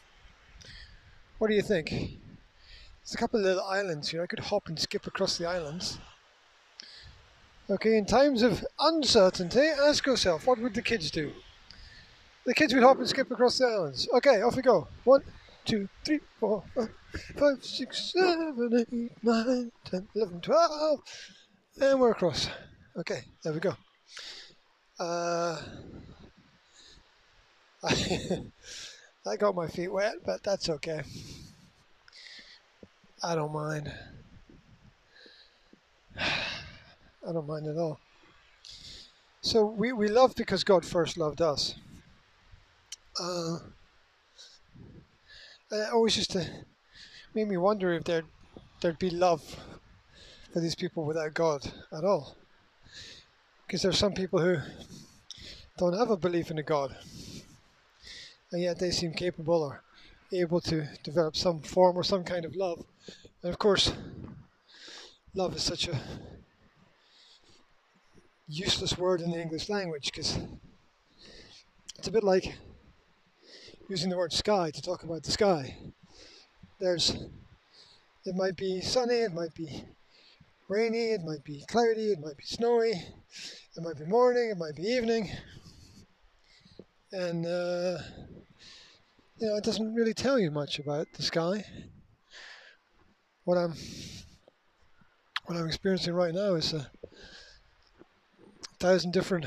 what 1.38 1.48
do 1.48 1.56
you 1.56 1.62
think? 1.62 1.89
There's 1.89 3.15
a 3.15 3.18
couple 3.18 3.39
of 3.39 3.46
little 3.46 3.63
islands 3.63 4.10
here. 4.10 4.24
I 4.24 4.27
could 4.27 4.39
hop 4.39 4.68
and 4.68 4.80
skip 4.80 5.08
across 5.08 5.38
the 5.38 5.46
islands. 5.46 5.98
Okay, 7.70 7.98
in 7.98 8.06
times 8.06 8.42
of 8.42 8.63
uncertainty, 8.80 9.60
ask 9.60 10.06
yourself, 10.06 10.46
what 10.46 10.60
would 10.60 10.74
the 10.74 10.82
kids 10.82 11.10
do? 11.10 11.32
The 12.46 12.53
kids 12.53 12.74
would 12.74 12.84
hop 12.84 13.00
and 13.00 13.08
skip 13.08 13.32
across 13.32 13.58
the 13.58 13.65
islands. 13.65 14.08
Okay, 14.13 14.42
off 14.42 14.56
we 14.56 14.62
go. 14.62 14.88
One, 15.06 15.24
two, 15.65 15.88
three, 16.03 16.20
four, 16.39 16.63
five, 16.75 16.89
five, 17.38 17.63
six, 17.63 18.13
seven, 18.13 18.86
eight, 18.92 19.12
nine, 19.24 19.72
ten, 19.86 20.08
eleven, 20.13 20.42
twelve, 20.42 21.00
and 21.80 22.00
we're 22.00 22.12
across. 22.12 22.50
Okay, 22.98 23.22
there 23.44 23.53
we 23.53 23.60
go. 23.60 23.75
Uh, 25.00 25.60
I, 27.84 29.36
got 29.38 29.56
my 29.56 29.68
feet 29.68 29.92
wet, 29.92 30.15
but 30.25 30.44
that's 30.44 30.70
okay. 30.70 31.01
I 33.24 33.36
don't 33.36 33.51
mind. 33.51 33.92
I 36.20 37.32
don't 37.32 37.48
mind 37.48 37.68
at 37.68 37.77
all. 37.77 38.00
So 39.42 39.65
we, 39.65 39.92
we 39.92 40.08
love 40.08 40.36
because 40.36 40.63
God 40.63 40.86
first 40.86 41.18
loved 41.18 41.42
us. 41.42 41.75
Uh, 43.20 43.58
it 45.72 45.92
always 45.92 46.15
used 46.18 46.32
to 46.32 46.48
make 47.34 47.48
me 47.48 47.58
wonder 47.58 47.94
if 47.94 48.03
there'd, 48.03 48.25
there'd 48.82 49.00
be 49.00 49.10
love 49.10 49.58
for 50.53 50.60
these 50.60 50.75
people 50.75 51.03
without 51.03 51.33
God 51.33 51.65
at 51.91 52.03
all. 52.03 52.38
Because 53.65 53.81
there 53.81 53.89
are 53.89 53.95
some 53.95 54.13
people 54.13 54.39
who 54.39 54.57
don't 55.79 55.98
have 55.98 56.12
a 56.12 56.17
belief 56.17 56.51
in 56.51 56.60
a 56.60 56.63
God, 56.63 56.95
and 58.51 58.62
yet 58.62 58.77
they 58.77 58.91
seem 58.91 59.13
capable 59.13 59.63
or 59.63 59.81
able 60.31 60.62
to 60.62 60.88
develop 61.03 61.36
some 61.36 61.60
form 61.62 61.98
or 61.98 62.03
some 62.03 62.24
kind 62.24 62.45
of 62.45 62.55
love. 62.55 62.86
And 63.41 63.51
of 63.51 63.57
course, 63.57 63.93
love 65.33 65.55
is 65.55 65.63
such 65.63 65.88
a 65.88 66.00
useless 68.48 68.95
word 68.98 69.22
in 69.22 69.31
the 69.31 69.41
English 69.41 69.69
language 69.69 70.12
because 70.12 70.38
it's 71.98 72.07
a 72.07 72.12
bit 72.12 72.24
like 72.24 72.55
using 73.89 74.10
the 74.10 74.17
word 74.17 74.31
sky 74.31 74.69
to 74.69 74.81
talk 74.81 75.03
about 75.03 75.24
the 75.24 75.31
sky. 75.31 75.75
There's, 76.79 77.15
it 78.25 78.36
might 78.36 78.55
be 78.55 78.81
sunny, 78.81 79.15
it 79.15 79.33
might 79.33 79.55
be 79.55 79.83
rainy, 80.70 81.12
it 81.12 81.22
might 81.24 81.43
be 81.43 81.63
cloudy, 81.67 82.12
it 82.12 82.20
might 82.20 82.38
be 82.38 82.46
snowy, 82.46 82.91
it 82.91 83.84
might 83.84 83.98
be 83.98 84.05
morning, 84.05 84.50
it 84.50 84.58
might 84.58 84.75
be 84.75 84.84
evening, 84.84 85.29
and 87.12 87.46
uh, 87.46 87.98
you 89.38 89.48
know 89.48 89.55
it 89.55 89.64
doesn't 89.64 89.94
really 89.94 90.14
tell 90.14 90.40
you 90.40 90.51
much 90.51 90.79
about 90.79 91.07
the 91.14 91.24
sky. 91.24 91.64
What 93.44 93.57
I'm 93.57 93.74
what 95.46 95.57
I'm 95.57 95.68
experiencing 95.68 96.14
right 96.14 96.33
now 96.33 96.55
is 96.55 96.74
a 96.74 96.90
thousand 98.79 99.11
different 99.11 99.46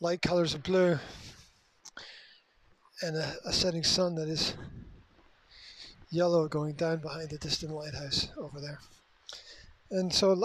light 0.00 0.22
colors 0.22 0.54
of 0.54 0.62
blue 0.62 0.98
and 3.02 3.16
a, 3.16 3.34
a 3.44 3.52
setting 3.52 3.82
sun 3.82 4.14
that 4.14 4.28
is 4.28 4.54
yellow 6.10 6.48
going 6.48 6.74
down 6.74 6.98
behind 6.98 7.30
the 7.30 7.38
distant 7.38 7.72
lighthouse 7.72 8.28
over 8.38 8.60
there. 8.60 8.78
And 9.90 10.12
so 10.12 10.36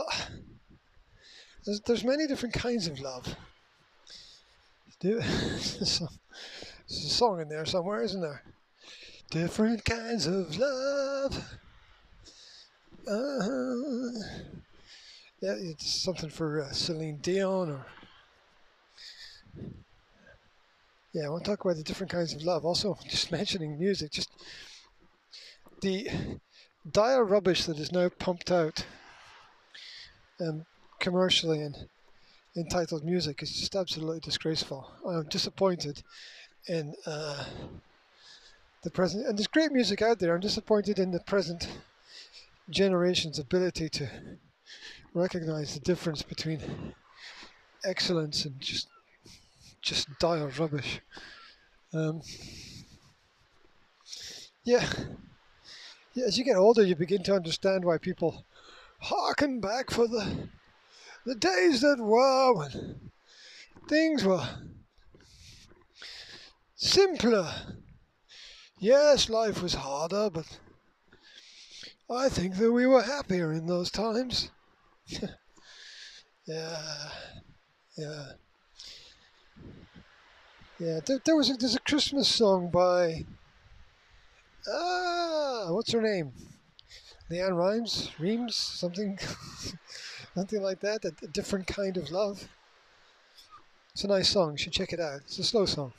there's, 1.66 1.82
there's 1.82 2.04
many 2.04 2.28
different 2.28 2.54
kinds 2.54 2.88
of 2.88 3.00
love. 3.00 3.36
There's 5.02 6.02
a 7.06 7.10
song 7.10 7.42
in 7.42 7.50
there 7.50 7.66
somewhere, 7.66 8.02
isn't 8.02 8.22
there? 8.22 8.42
Different 9.30 9.86
kinds 9.86 10.26
of 10.26 10.58
love. 10.58 11.36
Uh, 13.08 14.10
yeah, 15.42 15.54
it's 15.60 16.02
something 16.02 16.30
for 16.30 16.64
uh, 16.64 16.72
Celine 16.72 17.18
Dion 17.18 17.70
or. 17.70 17.86
Yeah, 21.14 21.28
I 21.28 21.30
want 21.30 21.46
to 21.46 21.52
talk 21.52 21.64
about 21.64 21.78
the 21.78 21.84
different 21.84 22.12
kinds 22.12 22.34
of 22.34 22.44
love. 22.44 22.66
Also, 22.66 22.98
just 23.08 23.32
mentioning 23.32 23.78
music, 23.78 24.12
just 24.12 24.32
the 25.82 26.10
dire 26.90 27.24
rubbish 27.24 27.66
that 27.66 27.78
is 27.78 27.92
now 27.92 28.10
pumped 28.10 28.50
out 28.50 28.86
um, 30.40 30.66
commercially 31.00 31.62
and 31.62 31.76
entitled 32.56 33.04
music 33.04 33.42
is 33.44 33.52
just 33.52 33.76
absolutely 33.76 34.20
disgraceful. 34.20 34.90
I'm 35.08 35.28
disappointed 35.28 36.04
in 36.68 36.96
uh, 37.06 37.44
the 38.84 38.90
present, 38.92 39.28
and 39.28 39.38
there's 39.38 39.48
great 39.48 39.72
music 39.72 40.02
out 40.02 40.20
there. 40.20 40.34
I'm 40.34 40.42
disappointed 40.42 41.00
in 41.00 41.12
the 41.12 41.20
present 41.20 41.68
generation's 42.70 43.40
ability 43.40 43.90
to 43.90 44.10
recognize 45.14 45.74
the 45.74 45.80
difference 45.82 46.22
between 46.22 46.94
excellence 47.84 48.46
and 48.46 48.60
just 48.60 48.88
just 49.82 50.08
dire 50.20 50.50
rubbish. 50.58 51.00
Um, 51.94 52.22
yeah. 54.64 54.84
yeah, 56.16 56.26
as 56.26 56.40
you 56.40 56.44
get 56.44 56.58
older, 56.58 56.84
you 56.84 56.96
begin 56.96 57.22
to 57.24 57.36
understand 57.36 57.86
why 57.86 58.00
people 58.00 58.46
harken 59.00 59.60
back 59.60 59.92
for 59.92 60.08
the 60.08 60.50
the 61.26 61.36
days 61.36 61.82
that 61.82 62.00
were 62.00 62.54
when 62.54 63.12
things 63.90 64.24
were 64.24 64.48
simpler. 66.76 67.52
Yes, 68.78 69.30
life 69.30 69.62
was 69.62 69.74
harder, 69.74 70.30
but 70.30 70.60
I 72.10 72.30
think 72.30 72.58
that 72.58 72.72
we 72.72 72.86
were 72.86 73.02
happier 73.02 73.52
in 73.52 73.66
those 73.66 73.90
times. 73.90 74.52
yeah, 75.08 75.28
yeah, 77.98 78.26
yeah. 80.80 81.00
There, 81.06 81.20
there 81.24 81.36
was 81.36 81.50
a, 81.50 81.54
there's 81.54 81.76
a 81.76 81.80
Christmas 81.80 82.28
song 82.28 82.70
by 82.70 83.26
ah, 84.68 85.68
what's 85.70 85.92
her 85.92 86.02
name? 86.02 86.32
LeAnn 87.30 87.58
Rimes, 87.58 88.12
Reams, 88.20 88.56
something, 88.56 89.18
something 90.36 90.62
like 90.62 90.80
that. 90.82 91.06
A, 91.06 91.14
a, 91.24 91.28
different 91.28 91.66
kind 91.66 91.98
of 91.98 92.12
love. 92.12 92.48
It's 93.94 94.04
a 94.04 94.08
nice 94.08 94.30
song. 94.30 94.52
You 94.52 94.58
should 94.58 94.74
check 94.74 94.94
it 94.94 95.00
out. 95.00 95.22
It's 95.22 95.40
a 95.40 95.44
slow 95.44 95.66
song, 95.66 95.94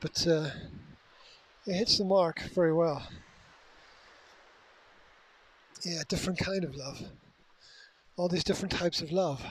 but 0.00 0.26
uh, 0.26 0.50
it 1.66 1.74
hits 1.74 1.98
the 1.98 2.04
mark 2.04 2.40
very 2.54 2.72
well. 2.72 3.06
Yeah, 5.82 6.02
different 6.08 6.38
kind 6.38 6.64
of 6.64 6.74
love. 6.74 7.02
All 8.16 8.28
these 8.28 8.44
different 8.44 8.72
types 8.72 9.02
of 9.02 9.12
love. 9.12 9.44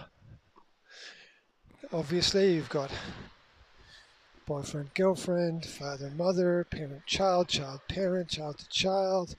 Obviously, 1.92 2.56
you've 2.56 2.70
got 2.70 2.90
boyfriend, 4.48 4.96
girlfriend, 4.96 5.64
father, 5.66 6.10
mother, 6.10 6.66
parent, 6.72 7.06
child, 7.06 7.50
child, 7.50 7.82
parent, 7.88 8.30
child 8.30 8.58
to 8.58 8.70
child 8.70 9.36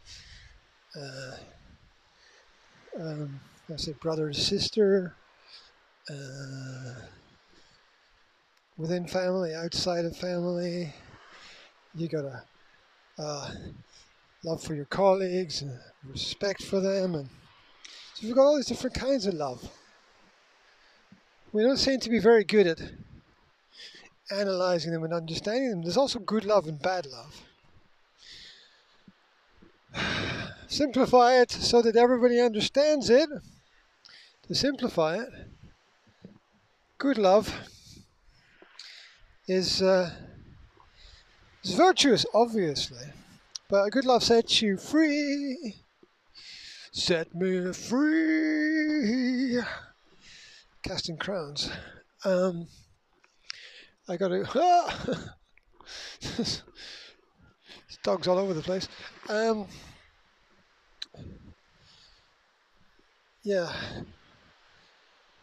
uh, 1.01 1.37
um, 3.01 3.41
I 3.73 3.77
say 3.77 3.93
brother 3.93 4.31
to 4.31 4.41
sister, 4.41 5.15
uh, 6.11 6.95
within 8.77 9.07
family, 9.07 9.55
outside 9.55 10.05
of 10.05 10.17
family. 10.17 10.93
You 11.95 12.09
got 12.09 12.25
a 12.25 12.45
uh, 13.19 13.51
love 14.45 14.63
for 14.63 14.75
your 14.75 14.85
colleagues, 14.87 15.63
and 15.63 15.79
respect 16.09 16.63
for 16.63 16.81
them, 16.81 17.15
and 17.15 17.29
so 18.15 18.27
we've 18.27 18.37
got 18.37 18.43
all 18.43 18.57
these 18.57 18.67
different 18.67 18.95
kinds 18.95 19.27
of 19.27 19.35
love. 19.35 19.69
We 21.53 21.63
don't 21.63 21.77
seem 21.77 22.01
to 22.01 22.11
be 22.11 22.19
very 22.19 22.45
good 22.45 22.67
at 22.67 22.81
analyzing 24.31 24.93
them 24.93 25.05
and 25.05 25.15
understanding 25.15 25.71
them. 25.71 25.83
There's 25.83 25.97
also 25.97 26.19
good 26.19 26.45
love 26.45 26.67
and 26.67 26.81
bad 26.81 27.07
love 27.07 27.43
simplify 30.75 31.41
it 31.41 31.51
so 31.53 31.81
that 31.81 31.97
everybody 31.97 32.41
understands 32.41 33.09
it. 33.09 33.29
To 34.49 34.55
simplify 34.55 35.17
it, 35.17 35.29
good 36.99 37.17
love 37.17 37.55
is 39.49 39.81
uh, 39.81 40.11
is 41.63 41.75
virtuous, 41.75 42.27
obviously, 42.35 43.07
but 43.71 43.89
good 43.91 44.05
love 44.05 44.23
sets 44.23 44.61
you 44.61 44.77
free. 44.77 45.77
Set 46.93 47.35
me 47.35 47.73
free. 47.73 49.61
Casting 50.83 51.17
crowns. 51.17 51.71
Um, 52.25 52.69
I 54.09 54.19
got 54.19 54.29
to. 54.29 54.47
Ah! 54.55 55.33
dogs 58.03 58.29
all 58.29 58.39
over 58.39 58.53
the 58.53 58.63
place. 58.63 58.87
Um, 59.31 59.67
yeah, 63.45 63.71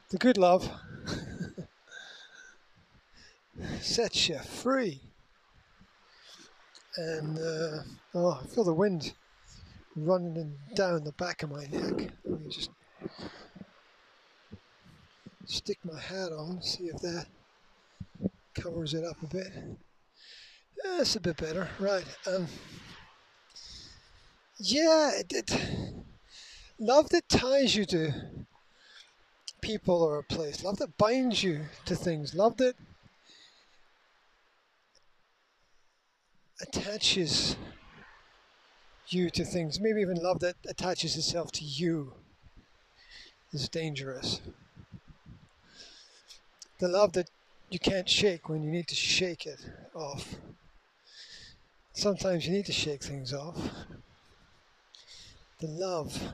the 0.10 0.18
good 0.18 0.38
love 0.38 0.70
sets 3.80 4.28
you 4.28 4.40
free. 4.40 5.00
And 6.98 7.38
uh, 7.38 7.84
oh, 8.16 8.42
I 8.44 8.48
feel 8.48 8.64
the 8.64 8.74
wind 8.74 9.14
running 9.96 10.58
down 10.76 11.04
the 11.04 11.12
back 11.14 11.44
of 11.44 11.52
my 11.52 11.66
neck. 11.68 12.12
Let 12.26 12.42
me 12.42 12.50
just 12.50 12.72
stick 15.46 15.78
my 15.84 16.00
hat 16.00 16.32
on, 16.32 16.62
see 16.62 16.86
if 16.86 17.00
that 17.02 17.28
covers 18.56 18.96
it 18.96 19.06
up 19.06 19.22
a 19.22 19.28
bit. 19.28 19.54
That's 20.84 21.16
a 21.16 21.20
bit 21.20 21.38
better, 21.38 21.70
right? 21.80 22.06
Um, 22.26 22.48
yeah, 24.58 25.12
it, 25.20 25.32
it, 25.32 25.52
love 26.82 27.10
that 27.10 27.30
ties 27.30 27.76
you 27.76 27.86
to 27.86 28.12
people 29.62 30.02
or 30.02 30.18
a 30.18 30.24
place, 30.24 30.64
love 30.64 30.78
that 30.78 30.98
binds 30.98 31.44
you 31.44 31.62
to 31.86 31.96
things, 31.96 32.34
love 32.34 32.58
that 32.58 32.76
attaches 36.62 37.56
you 39.10 39.30
to 39.30 39.46
things, 39.46 39.80
maybe 39.80 40.02
even 40.02 40.18
love 40.18 40.40
that 40.40 40.56
attaches 40.68 41.16
itself 41.16 41.52
to 41.52 41.64
you 41.64 42.14
is 43.54 43.70
dangerous. 43.70 44.42
The 46.80 46.88
love 46.88 47.14
that 47.14 47.30
you 47.70 47.78
can't 47.78 48.10
shake 48.10 48.50
when 48.50 48.64
you 48.64 48.72
need 48.72 48.88
to 48.88 48.96
shake 48.96 49.46
it 49.46 49.64
off. 49.94 50.36
Sometimes 51.94 52.48
you 52.48 52.54
need 52.54 52.66
to 52.66 52.72
shake 52.72 53.04
things 53.04 53.34
off. 53.34 53.70
The 55.60 55.68
love. 55.68 56.34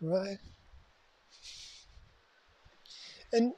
Right? 0.00 0.38
And 3.32 3.52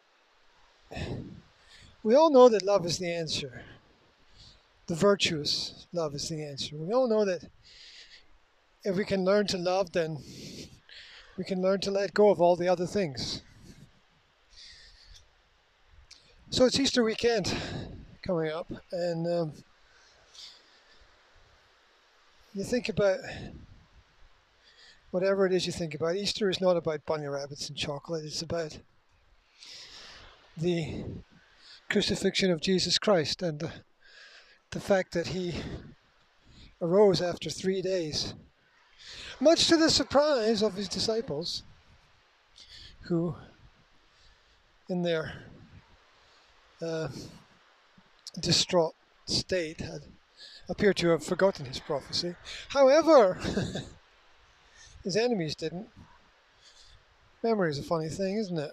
we 2.02 2.14
all 2.14 2.30
know 2.30 2.48
that 2.48 2.64
love 2.64 2.86
is 2.86 2.98
the 2.98 3.12
answer. 3.12 3.62
The 4.86 4.94
virtuous 4.94 5.86
love 5.92 6.14
is 6.14 6.28
the 6.28 6.42
answer. 6.42 6.76
We 6.76 6.92
all 6.92 7.08
know 7.08 7.24
that 7.24 7.44
if 8.84 8.96
we 8.96 9.04
can 9.04 9.24
learn 9.24 9.46
to 9.48 9.58
love, 9.58 9.92
then 9.92 10.18
we 11.36 11.44
can 11.44 11.60
learn 11.60 11.80
to 11.80 11.90
let 11.90 12.14
go 12.14 12.30
of 12.30 12.40
all 12.40 12.56
the 12.56 12.68
other 12.68 12.86
things. 12.86 13.42
So 16.50 16.64
it's 16.64 16.80
Easter 16.80 17.04
weekend 17.04 17.54
coming 18.22 18.50
up, 18.50 18.66
and 18.90 19.26
um, 19.26 19.52
you 22.54 22.64
think 22.64 22.88
about 22.88 23.18
whatever 25.10 25.46
it 25.46 25.52
is 25.52 25.66
you 25.66 25.72
think 25.72 25.94
about. 25.94 26.16
Easter 26.16 26.48
is 26.50 26.60
not 26.60 26.76
about 26.76 27.06
bunny 27.06 27.26
rabbits 27.26 27.68
and 27.68 27.76
chocolate, 27.76 28.24
it's 28.24 28.42
about 28.42 28.78
the 30.56 31.04
crucifixion 31.88 32.50
of 32.50 32.60
Jesus 32.60 32.98
Christ 32.98 33.42
and 33.42 33.60
the, 33.60 33.72
the 34.70 34.80
fact 34.80 35.12
that 35.12 35.28
he 35.28 35.54
arose 36.80 37.20
after 37.22 37.50
three 37.50 37.82
days, 37.82 38.34
much 39.40 39.66
to 39.68 39.76
the 39.76 39.90
surprise 39.90 40.62
of 40.62 40.74
his 40.74 40.88
disciples, 40.88 41.62
who, 43.02 43.34
in 44.88 45.02
their 45.02 45.32
uh, 46.82 47.08
distraught 48.40 48.94
state, 49.26 49.80
had 49.80 50.02
appeared 50.68 50.96
to 50.96 51.08
have 51.08 51.24
forgotten 51.24 51.66
his 51.66 51.80
prophecy. 51.80 52.34
However, 52.68 53.40
his 55.08 55.16
enemies 55.16 55.54
didn't. 55.54 55.88
Memory 57.42 57.70
is 57.70 57.78
a 57.78 57.82
funny 57.82 58.10
thing, 58.10 58.36
isn't 58.36 58.58
it? 58.58 58.72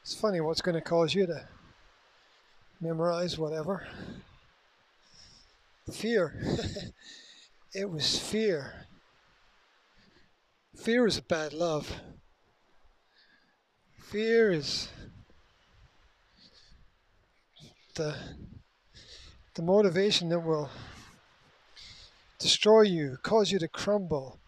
It's 0.00 0.14
funny 0.14 0.40
what's 0.40 0.62
going 0.62 0.74
to 0.74 0.80
cause 0.80 1.14
you 1.14 1.26
to 1.26 1.46
memorize 2.80 3.36
whatever. 3.36 3.86
Fear. 5.92 6.42
it 7.74 7.90
was 7.90 8.18
fear. 8.18 8.86
Fear 10.76 11.06
is 11.06 11.18
a 11.18 11.22
bad 11.22 11.52
love. 11.52 11.92
Fear 14.04 14.52
is 14.52 14.88
the 17.96 18.16
the 19.56 19.62
motivation 19.62 20.30
that 20.30 20.40
will 20.40 20.70
destroy 22.38 22.82
you, 22.82 23.18
cause 23.22 23.50
you 23.50 23.58
to 23.58 23.68
crumble, 23.68 24.38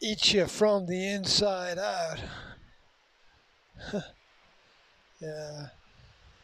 eat 0.00 0.32
you 0.32 0.46
from 0.46 0.86
the 0.86 1.08
inside 1.08 1.78
out. 1.78 2.20
yeah. 5.20 5.66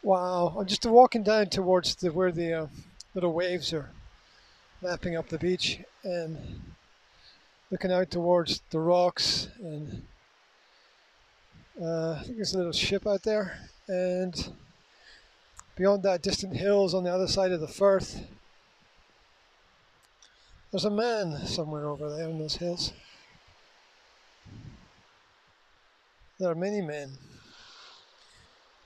Wow. 0.03 0.55
I'm 0.57 0.65
just 0.65 0.85
walking 0.85 1.23
down 1.23 1.47
towards 1.47 1.95
the 1.95 2.11
where 2.11 2.31
the 2.31 2.53
uh, 2.53 2.67
little 3.15 3.33
waves 3.33 3.73
are 3.73 3.89
lapping 4.81 5.15
up 5.15 5.27
the 5.29 5.39
beach 5.39 5.79
and 6.03 6.37
looking 7.71 7.91
out 7.91 8.11
towards 8.11 8.61
the 8.69 8.79
rocks 8.79 9.49
and 9.59 10.03
uh, 11.81 12.13
I 12.19 12.23
think 12.23 12.37
there's 12.37 12.53
a 12.53 12.57
little 12.57 12.71
ship 12.71 13.05
out 13.05 13.23
there 13.23 13.69
and 13.87 14.51
beyond 15.75 16.03
that 16.03 16.21
distant 16.21 16.55
hills 16.55 16.93
on 16.93 17.03
the 17.03 17.13
other 17.13 17.27
side 17.27 17.51
of 17.51 17.59
the 17.59 17.67
firth 17.67 18.25
there's 20.71 20.85
a 20.85 20.89
man 20.89 21.45
somewhere 21.45 21.87
over 21.87 22.09
there 22.09 22.29
in 22.29 22.39
those 22.39 22.57
hills. 22.57 22.93
There 26.39 26.49
are 26.49 26.55
many 26.55 26.81
men 26.81 27.17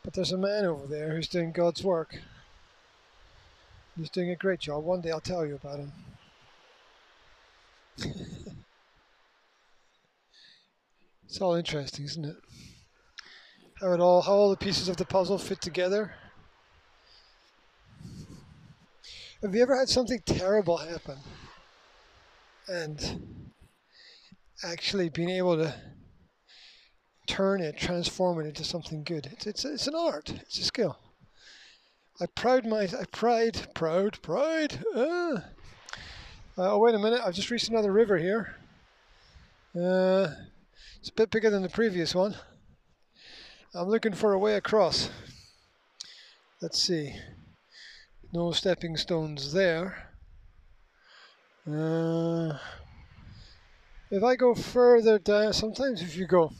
but 0.03 0.13
there's 0.13 0.31
a 0.31 0.37
man 0.37 0.65
over 0.65 0.87
there 0.87 1.11
who's 1.15 1.27
doing 1.27 1.51
God's 1.51 1.83
work. 1.83 2.19
He's 3.97 4.09
doing 4.09 4.31
a 4.31 4.35
great 4.35 4.59
job. 4.59 4.83
One 4.83 5.01
day 5.01 5.11
I'll 5.11 5.19
tell 5.19 5.45
you 5.45 5.55
about 5.55 5.79
him. 5.79 5.91
It's 11.23 11.39
all 11.39 11.55
interesting 11.55 12.03
isn't 12.03 12.25
it? 12.25 12.35
How 13.79 13.93
it 13.93 14.01
all 14.01 14.21
how 14.21 14.33
all 14.33 14.49
the 14.49 14.57
pieces 14.57 14.89
of 14.89 14.97
the 14.97 15.05
puzzle 15.05 15.37
fit 15.37 15.61
together. 15.61 16.13
Have 19.41 19.55
you 19.55 19.61
ever 19.61 19.79
had 19.79 19.87
something 19.87 20.19
terrible 20.25 20.75
happen 20.75 21.19
and 22.71 23.51
actually 24.63 25.09
being 25.09 25.29
able 25.29 25.57
to 25.57 25.73
turn 27.27 27.61
it, 27.61 27.77
transform 27.77 28.39
it 28.39 28.47
into 28.47 28.63
something 28.63 29.03
good? 29.03 29.27
It's, 29.31 29.45
it's, 29.45 29.65
it's 29.65 29.87
an 29.87 29.95
art, 29.95 30.29
it's 30.29 30.59
a 30.59 30.63
skill. 30.63 30.97
I 32.19 32.25
proud 32.27 32.65
my, 32.65 32.83
I 32.83 33.05
pride, 33.11 33.67
proud, 33.73 34.21
pride. 34.21 34.79
Uh, 34.95 35.39
uh, 36.57 36.73
oh, 36.73 36.79
wait 36.79 36.95
a 36.95 36.99
minute, 36.99 37.21
I've 37.25 37.33
just 37.33 37.49
reached 37.49 37.69
another 37.69 37.91
river 37.91 38.17
here. 38.17 38.55
Uh, 39.75 40.27
it's 40.99 41.09
a 41.09 41.13
bit 41.13 41.31
bigger 41.31 41.49
than 41.49 41.63
the 41.63 41.69
previous 41.69 42.13
one. 42.13 42.35
I'm 43.73 43.87
looking 43.87 44.13
for 44.13 44.33
a 44.33 44.39
way 44.39 44.55
across. 44.55 45.09
Let's 46.61 46.79
see 46.81 47.15
no 48.33 48.51
stepping 48.51 48.95
stones 48.95 49.51
there. 49.51 50.10
Uh, 51.69 52.57
if 54.09 54.23
I 54.23 54.35
go 54.35 54.55
further 54.55 55.19
down, 55.19 55.53
sometimes 55.53 56.01
if 56.01 56.15
you 56.15 56.25
go 56.25 56.51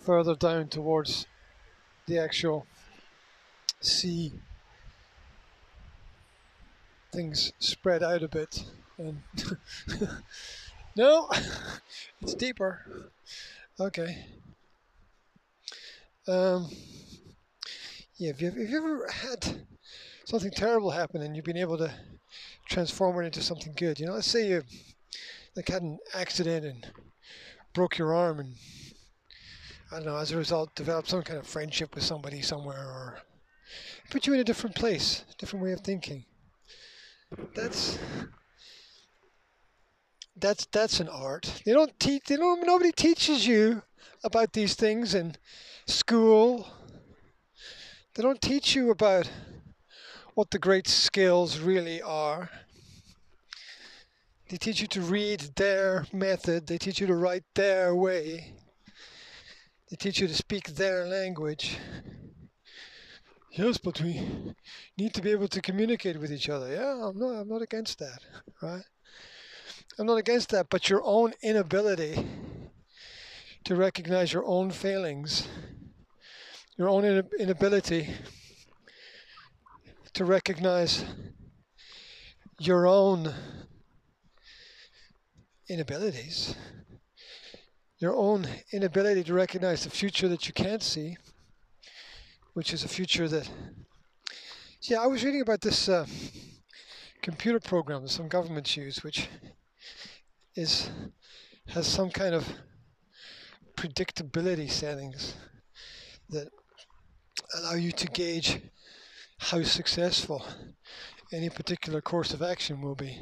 further 0.00 0.34
down 0.34 0.68
towards 0.68 1.26
the 2.06 2.18
actual 2.18 2.66
sea, 3.80 4.32
things 7.12 7.52
spread 7.60 8.02
out 8.02 8.24
a 8.24 8.28
bit. 8.28 8.64
And 8.98 9.22
no, 10.96 11.30
it's 12.20 12.34
deeper. 12.34 13.10
Okay. 13.78 14.26
Um, 16.26 16.68
yeah, 18.16 18.30
if 18.30 18.40
you, 18.40 18.48
have 18.48 18.56
you 18.56 18.76
ever 18.76 19.08
had 19.08 19.64
something 20.24 20.50
terrible 20.50 20.90
happen 20.90 21.22
and 21.22 21.36
you've 21.36 21.44
been 21.44 21.56
able 21.56 21.78
to 21.78 21.92
transform 22.72 23.20
it 23.20 23.26
into 23.26 23.42
something 23.42 23.74
good. 23.76 24.00
You 24.00 24.06
know, 24.06 24.14
let's 24.14 24.26
say 24.26 24.48
you 24.48 24.62
like 25.54 25.68
had 25.68 25.82
an 25.82 25.98
accident 26.14 26.64
and 26.64 26.90
broke 27.74 27.98
your 27.98 28.14
arm 28.14 28.40
and 28.40 28.54
I 29.90 29.96
don't 29.96 30.06
know, 30.06 30.16
as 30.16 30.32
a 30.32 30.38
result, 30.38 30.74
develop 30.74 31.06
some 31.06 31.22
kind 31.22 31.38
of 31.38 31.46
friendship 31.46 31.94
with 31.94 32.02
somebody 32.02 32.40
somewhere 32.40 32.78
or 32.78 33.18
put 34.10 34.26
you 34.26 34.32
in 34.32 34.40
a 34.40 34.44
different 34.44 34.74
place, 34.74 35.24
different 35.36 35.62
way 35.62 35.72
of 35.72 35.80
thinking. 35.80 36.24
That's 37.54 37.98
that's 40.34 40.66
that's 40.72 40.98
an 41.00 41.08
art. 41.08 41.62
They 41.66 41.72
don't 41.72 41.98
teach. 42.00 42.24
They 42.24 42.36
don't. 42.36 42.66
Nobody 42.66 42.92
teaches 42.92 43.46
you 43.46 43.82
about 44.24 44.54
these 44.54 44.74
things 44.74 45.14
in 45.14 45.36
school. 45.86 46.66
They 48.14 48.22
don't 48.22 48.40
teach 48.40 48.74
you 48.74 48.90
about 48.90 49.30
what 50.34 50.50
the 50.50 50.58
great 50.58 50.88
skills 50.88 51.58
really 51.58 52.00
are. 52.00 52.48
They 54.52 54.58
teach 54.58 54.82
you 54.82 54.86
to 54.88 55.00
read 55.00 55.40
their 55.56 56.04
method. 56.12 56.66
They 56.66 56.76
teach 56.76 57.00
you 57.00 57.06
to 57.06 57.14
write 57.14 57.44
their 57.54 57.94
way. 57.94 58.52
They 59.88 59.96
teach 59.96 60.20
you 60.20 60.28
to 60.28 60.34
speak 60.34 60.74
their 60.74 61.06
language. 61.06 61.78
Yes, 63.52 63.78
but 63.78 63.98
we 64.02 64.20
need 64.98 65.14
to 65.14 65.22
be 65.22 65.30
able 65.30 65.48
to 65.48 65.62
communicate 65.62 66.20
with 66.20 66.30
each 66.30 66.50
other. 66.50 66.70
Yeah, 66.70 67.02
I'm 67.02 67.18
not. 67.18 67.30
I'm 67.30 67.48
not 67.48 67.62
against 67.62 67.98
that, 68.00 68.18
right? 68.60 68.82
I'm 69.98 70.04
not 70.04 70.18
against 70.18 70.50
that, 70.50 70.66
but 70.68 70.90
your 70.90 71.00
own 71.02 71.32
inability 71.42 72.22
to 73.64 73.74
recognize 73.74 74.34
your 74.34 74.44
own 74.44 74.70
failings, 74.70 75.48
your 76.76 76.90
own 76.90 77.06
inability 77.40 78.10
to 80.12 80.26
recognize 80.26 81.06
your 82.60 82.86
own 82.86 83.32
inabilities, 85.68 86.54
your 87.98 88.14
own 88.16 88.46
inability 88.72 89.22
to 89.24 89.34
recognize 89.34 89.84
the 89.84 89.90
future 89.90 90.28
that 90.28 90.46
you 90.46 90.52
can't 90.52 90.82
see, 90.82 91.16
which 92.54 92.72
is 92.72 92.84
a 92.84 92.88
future 92.88 93.28
that. 93.28 93.48
Yeah, 94.82 95.02
I 95.02 95.06
was 95.06 95.24
reading 95.24 95.42
about 95.42 95.60
this 95.60 95.88
uh, 95.88 96.06
computer 97.22 97.60
program 97.60 98.02
that 98.02 98.10
some 98.10 98.28
governments 98.28 98.76
use, 98.76 99.04
which 99.04 99.28
is 100.56 100.90
has 101.68 101.86
some 101.86 102.10
kind 102.10 102.34
of 102.34 102.48
predictability 103.76 104.68
settings 104.68 105.34
that 106.28 106.48
allow 107.56 107.74
you 107.74 107.92
to 107.92 108.06
gauge 108.08 108.60
how 109.38 109.62
successful 109.62 110.44
any 111.32 111.48
particular 111.48 112.00
course 112.00 112.34
of 112.34 112.42
action 112.42 112.80
will 112.80 112.94
be. 112.94 113.18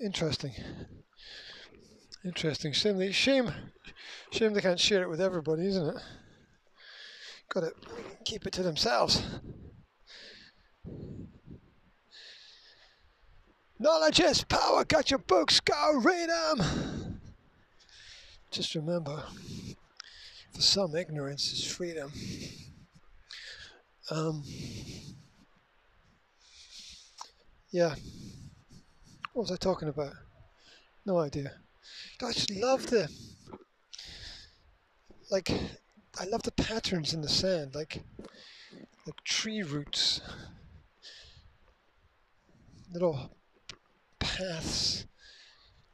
Interesting. 0.00 0.52
Interesting. 2.24 2.72
Shame 2.72 3.12
shame, 3.12 3.52
shame 4.30 4.54
they 4.54 4.60
can't 4.60 4.80
share 4.80 5.02
it 5.02 5.10
with 5.10 5.20
everybody, 5.20 5.66
isn't 5.66 5.96
it? 5.96 6.02
Got 7.50 7.60
to 7.60 7.72
keep 8.24 8.46
it 8.46 8.52
to 8.54 8.62
themselves. 8.62 9.22
Knowledge 13.78 14.20
is 14.20 14.44
power. 14.44 14.84
Got 14.84 15.10
your 15.10 15.18
books. 15.18 15.58
Go 15.60 16.00
read 16.02 16.28
them. 16.28 17.20
Just 18.50 18.74
remember, 18.74 19.22
for 20.52 20.60
some, 20.60 20.94
ignorance 20.94 21.52
is 21.52 21.64
freedom. 21.64 22.12
Um, 24.10 24.44
yeah. 27.70 27.94
What 29.40 29.48
was 29.48 29.52
I 29.52 29.56
talking 29.56 29.88
about? 29.88 30.12
No 31.06 31.18
idea. 31.18 31.52
I 32.22 32.30
just 32.30 32.50
love 32.50 32.88
the 32.88 33.08
like 35.30 35.50
I 36.20 36.26
love 36.26 36.42
the 36.42 36.52
patterns 36.52 37.14
in 37.14 37.22
the 37.22 37.28
sand, 37.30 37.74
like 37.74 38.02
like 39.06 39.24
tree 39.24 39.62
roots. 39.62 40.20
Little 42.92 43.30
paths, 44.18 45.06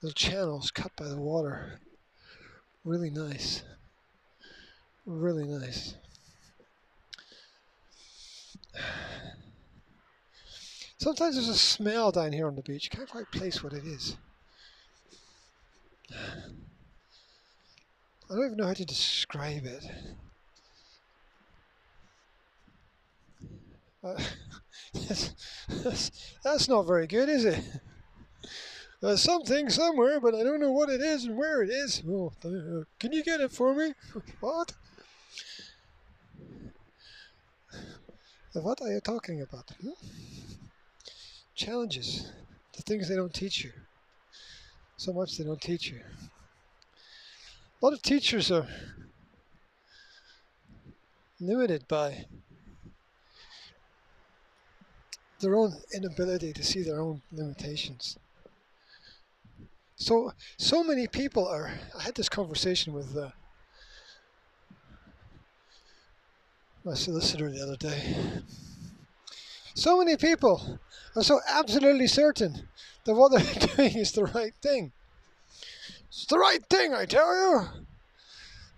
little 0.03 0.13
channels 0.13 0.73
cut 0.73 0.91
by 0.97 1.07
the 1.07 1.17
water. 1.17 1.79
Really 2.85 3.11
nice. 3.11 3.63
Really 5.05 5.45
nice. 5.45 5.95
Sometimes 11.07 11.37
there's 11.37 11.49
a 11.49 11.55
smell 11.55 12.11
down 12.11 12.33
here 12.33 12.49
on 12.49 12.57
the 12.57 12.62
beach. 12.62 12.90
Can't 12.90 13.09
quite 13.09 13.31
place 13.31 13.62
what 13.62 13.73
it 13.73 13.85
is. 13.85 14.16
I 16.11 18.35
don't 18.35 18.45
even 18.45 18.57
know 18.57 18.66
how 18.66 18.73
to 18.73 18.85
describe 18.85 19.66
it. 19.66 19.85
Uh, 24.03 24.21
that's, 24.95 26.11
that's, 26.42 26.69
not 26.69 26.88
very 26.88 27.07
good, 27.07 27.29
is 27.29 27.45
it? 27.45 27.62
There's 29.01 29.23
something 29.23 29.71
somewhere, 29.71 30.19
but 30.19 30.35
I 30.35 30.42
don't 30.42 30.59
know 30.59 30.73
what 30.73 30.88
it 30.88 31.01
is 31.01 31.27
and 31.27 31.37
where 31.37 31.62
it 31.62 31.71
is. 31.71 32.03
Oh, 32.05 32.33
uh, 32.45 32.83
can 32.99 33.12
you 33.12 33.23
get 33.23 33.40
it 33.40 33.53
for 33.53 33.77
me? 33.77 33.95
What? 34.40 34.73
What 38.55 38.83
are 38.83 38.88
you 38.88 39.01
talking 39.01 39.42
about? 39.42 39.71
Hmm? 39.81 40.46
Challenges. 41.57 42.31
The 42.77 42.83
things 42.83 43.09
they 43.09 43.16
don't 43.16 43.33
teach 43.33 43.64
you. 43.64 43.73
So 44.99 45.12
much 45.12 45.37
they 45.37 45.45
don't 45.45 45.61
teach 45.61 45.90
you. 45.90 46.01
A 47.81 47.85
lot 47.85 47.95
of 47.95 48.03
teachers 48.03 48.51
are 48.53 48.69
limited 51.40 51.88
by 51.88 52.27
their 55.40 55.55
own 55.55 55.75
inability 55.95 56.53
to 56.53 56.62
see 56.62 56.83
their 56.83 57.01
own 57.01 57.23
limitations. 57.33 58.19
So 59.97 60.33
so 60.59 60.85
many 60.85 61.07
people 61.07 61.47
are. 61.47 61.73
I 61.99 62.03
had 62.03 62.14
this 62.14 62.29
conversation 62.29 62.92
with 62.92 63.16
uh, 63.16 63.31
my 66.85 66.95
solicitor 66.95 67.51
the 67.51 67.62
other 67.62 67.77
day. 67.77 68.42
So 69.75 69.99
many 69.99 70.16
people 70.16 70.79
are 71.17 71.25
so 71.25 71.41
absolutely 71.49 72.07
certain 72.07 72.69
that 73.05 73.15
what 73.15 73.33
they're 73.33 73.69
doing 73.77 73.97
is 73.97 74.13
the 74.13 74.25
right 74.25 74.55
thing. 74.63 74.93
It's 76.09 76.27
the 76.27 76.39
right 76.39 76.65
thing, 76.69 76.95
I 76.95 77.05
tell 77.05 77.35
you. 77.35 77.69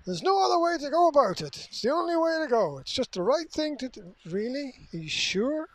There's 0.07 0.22
no 0.22 0.42
other 0.42 0.59
way 0.59 0.79
to 0.79 0.90
go 0.90 1.09
about 1.09 1.42
it. 1.42 1.68
It's 1.68 1.83
the 1.83 1.90
only 1.90 2.16
way 2.16 2.38
to 2.42 2.48
go. 2.48 2.79
It's 2.79 2.92
just 2.92 3.12
the 3.12 3.22
right 3.22 3.51
thing 3.51 3.77
to 3.79 3.88
do. 3.88 4.14
Really? 4.24 4.72
Are 4.94 4.96
you 4.96 5.09
sure? 5.09 5.68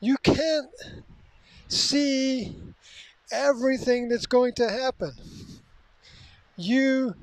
You 0.00 0.16
can't 0.18 0.68
see 1.68 2.56
everything 3.30 4.08
that's 4.08 4.26
going 4.26 4.54
to 4.54 4.68
happen. 4.68 5.12
You 6.56 7.14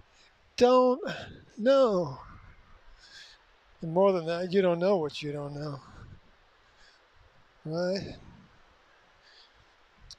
don't 0.55 1.01
know. 1.57 2.19
And 3.81 3.93
more 3.93 4.13
than 4.13 4.25
that, 4.27 4.53
you 4.53 4.61
don't 4.61 4.79
know 4.79 4.97
what 4.97 5.21
you 5.21 5.33
don't 5.33 5.55
know. 5.55 5.81
Right? 7.69 8.15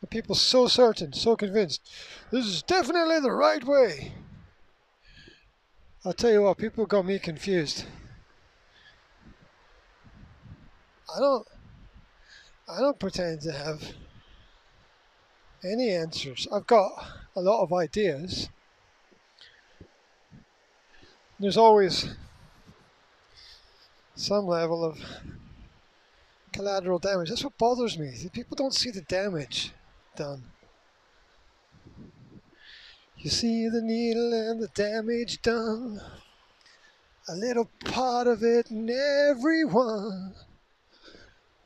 People 0.09 0.35
so 0.35 0.67
certain, 0.67 1.13
so 1.13 1.37
convinced, 1.37 1.83
this 2.31 2.47
is 2.47 2.63
definitely 2.63 3.21
the 3.21 3.31
right 3.31 3.63
way. 3.63 4.13
I'll 6.05 6.13
tell 6.13 6.31
you 6.31 6.43
what, 6.43 6.59
people 6.59 6.87
got 6.87 7.05
me 7.05 7.19
confused. 7.19 7.85
I 11.15 11.19
don't 11.19 11.47
I 12.69 12.81
don't 12.81 12.99
pretend 12.99 13.41
to 13.43 13.53
have 13.53 13.83
any 15.65 15.91
answers. 15.91 16.47
I've 16.53 16.67
got 16.67 16.93
a 17.35 17.41
lot 17.41 17.63
of 17.63 17.73
ideas. 17.73 18.49
There's 21.39 21.57
always 21.57 22.15
some 24.15 24.47
level 24.47 24.85
of 24.85 24.99
collateral 26.53 26.99
damage. 26.99 27.29
That's 27.29 27.45
what 27.45 27.59
bothers 27.59 27.99
me. 27.99 28.13
People 28.33 28.57
don't 28.57 28.75
see 28.75 28.91
the 28.91 29.03
damage 29.03 29.73
done. 30.17 30.43
You 33.19 33.31
see 33.31 33.69
the 33.69 33.83
needle 33.83 34.33
and 34.33 34.61
the 34.61 34.69
damage 34.69 35.43
done. 35.43 36.01
A 37.29 37.35
little 37.35 37.69
part 37.85 38.27
of 38.27 38.43
it 38.43 38.71
in 38.71 38.89
everyone. 38.91 40.35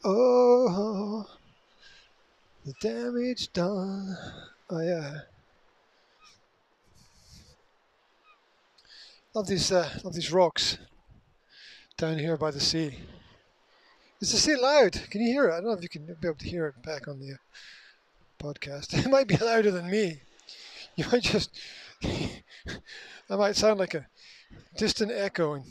Oh. 0.04 1.26
The 2.64 2.74
damage 2.80 3.52
done. 3.52 4.16
Oh 4.70 4.80
yeah. 4.80 5.20
Love 9.34 9.46
these 9.46 9.70
uh, 9.70 9.88
love 10.02 10.14
these 10.14 10.32
rocks 10.32 10.78
down 11.96 12.18
here 12.18 12.36
by 12.36 12.50
the 12.50 12.60
sea. 12.60 12.98
Is 14.24 14.32
the 14.32 14.38
sea 14.38 14.56
loud? 14.56 14.92
Can 15.10 15.20
you 15.20 15.30
hear 15.34 15.50
it? 15.50 15.52
I 15.52 15.56
don't 15.56 15.66
know 15.66 15.72
if 15.72 15.82
you 15.82 15.88
can 15.90 16.06
be 16.06 16.26
able 16.26 16.38
to 16.38 16.48
hear 16.48 16.66
it 16.68 16.82
back 16.82 17.08
on 17.08 17.20
the 17.20 17.32
uh, 17.32 17.36
podcast. 18.42 18.94
It 19.04 19.10
might 19.10 19.26
be 19.28 19.36
louder 19.36 19.70
than 19.70 19.90
me. 19.90 20.20
You 20.96 21.04
might 21.12 21.24
just 21.24 21.50
I 22.02 23.36
might 23.36 23.54
sound 23.54 23.78
like 23.78 23.92
a 23.92 24.06
distant 24.78 25.12
echo, 25.12 25.52
and 25.52 25.64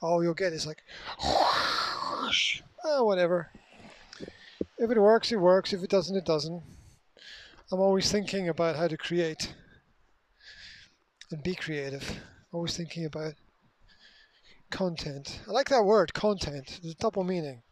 all 0.00 0.24
you'll 0.24 0.34
get 0.34 0.52
is 0.52 0.66
like, 0.66 0.82
oh, 1.22 3.04
whatever. 3.04 3.48
If 4.76 4.90
it 4.90 4.98
works, 4.98 5.30
it 5.30 5.36
works. 5.36 5.72
If 5.72 5.84
it 5.84 5.90
doesn't, 5.90 6.16
it 6.16 6.24
doesn't. 6.24 6.64
I'm 7.70 7.78
always 7.78 8.10
thinking 8.10 8.48
about 8.48 8.74
how 8.74 8.88
to 8.88 8.96
create 8.96 9.54
and 11.30 11.44
be 11.44 11.54
creative. 11.54 12.18
Always 12.50 12.76
thinking 12.76 13.04
about 13.04 13.34
content. 14.72 15.38
I 15.46 15.52
like 15.52 15.68
that 15.68 15.84
word, 15.84 16.12
content. 16.12 16.80
A 16.84 16.94
double 16.94 17.22
meaning. 17.22 17.62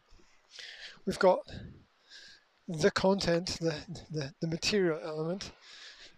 We've 1.05 1.19
got 1.19 1.39
the 2.69 2.91
content, 2.91 3.57
the, 3.59 3.75
the, 4.09 4.33
the 4.39 4.47
material 4.47 5.01
element, 5.03 5.51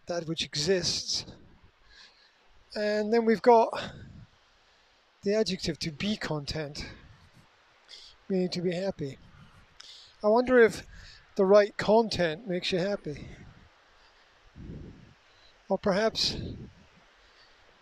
that 0.06 0.28
which 0.28 0.44
exists. 0.44 1.26
And 2.76 3.12
then 3.12 3.26
we've 3.26 3.42
got 3.42 3.70
the 5.24 5.34
adjective 5.34 5.80
to 5.80 5.92
be 5.92 6.18
content, 6.18 6.86
meaning 8.30 8.50
to 8.50 8.62
be 8.62 8.76
happy. 8.76 9.18
I 10.24 10.28
wonder 10.28 10.60
if 10.60 10.86
the 11.36 11.46
right 11.46 11.76
content 11.78 12.48
makes 12.48 12.72
you 12.72 12.80
happy. 12.80 13.30
Or 15.70 15.78
perhaps 15.78 16.38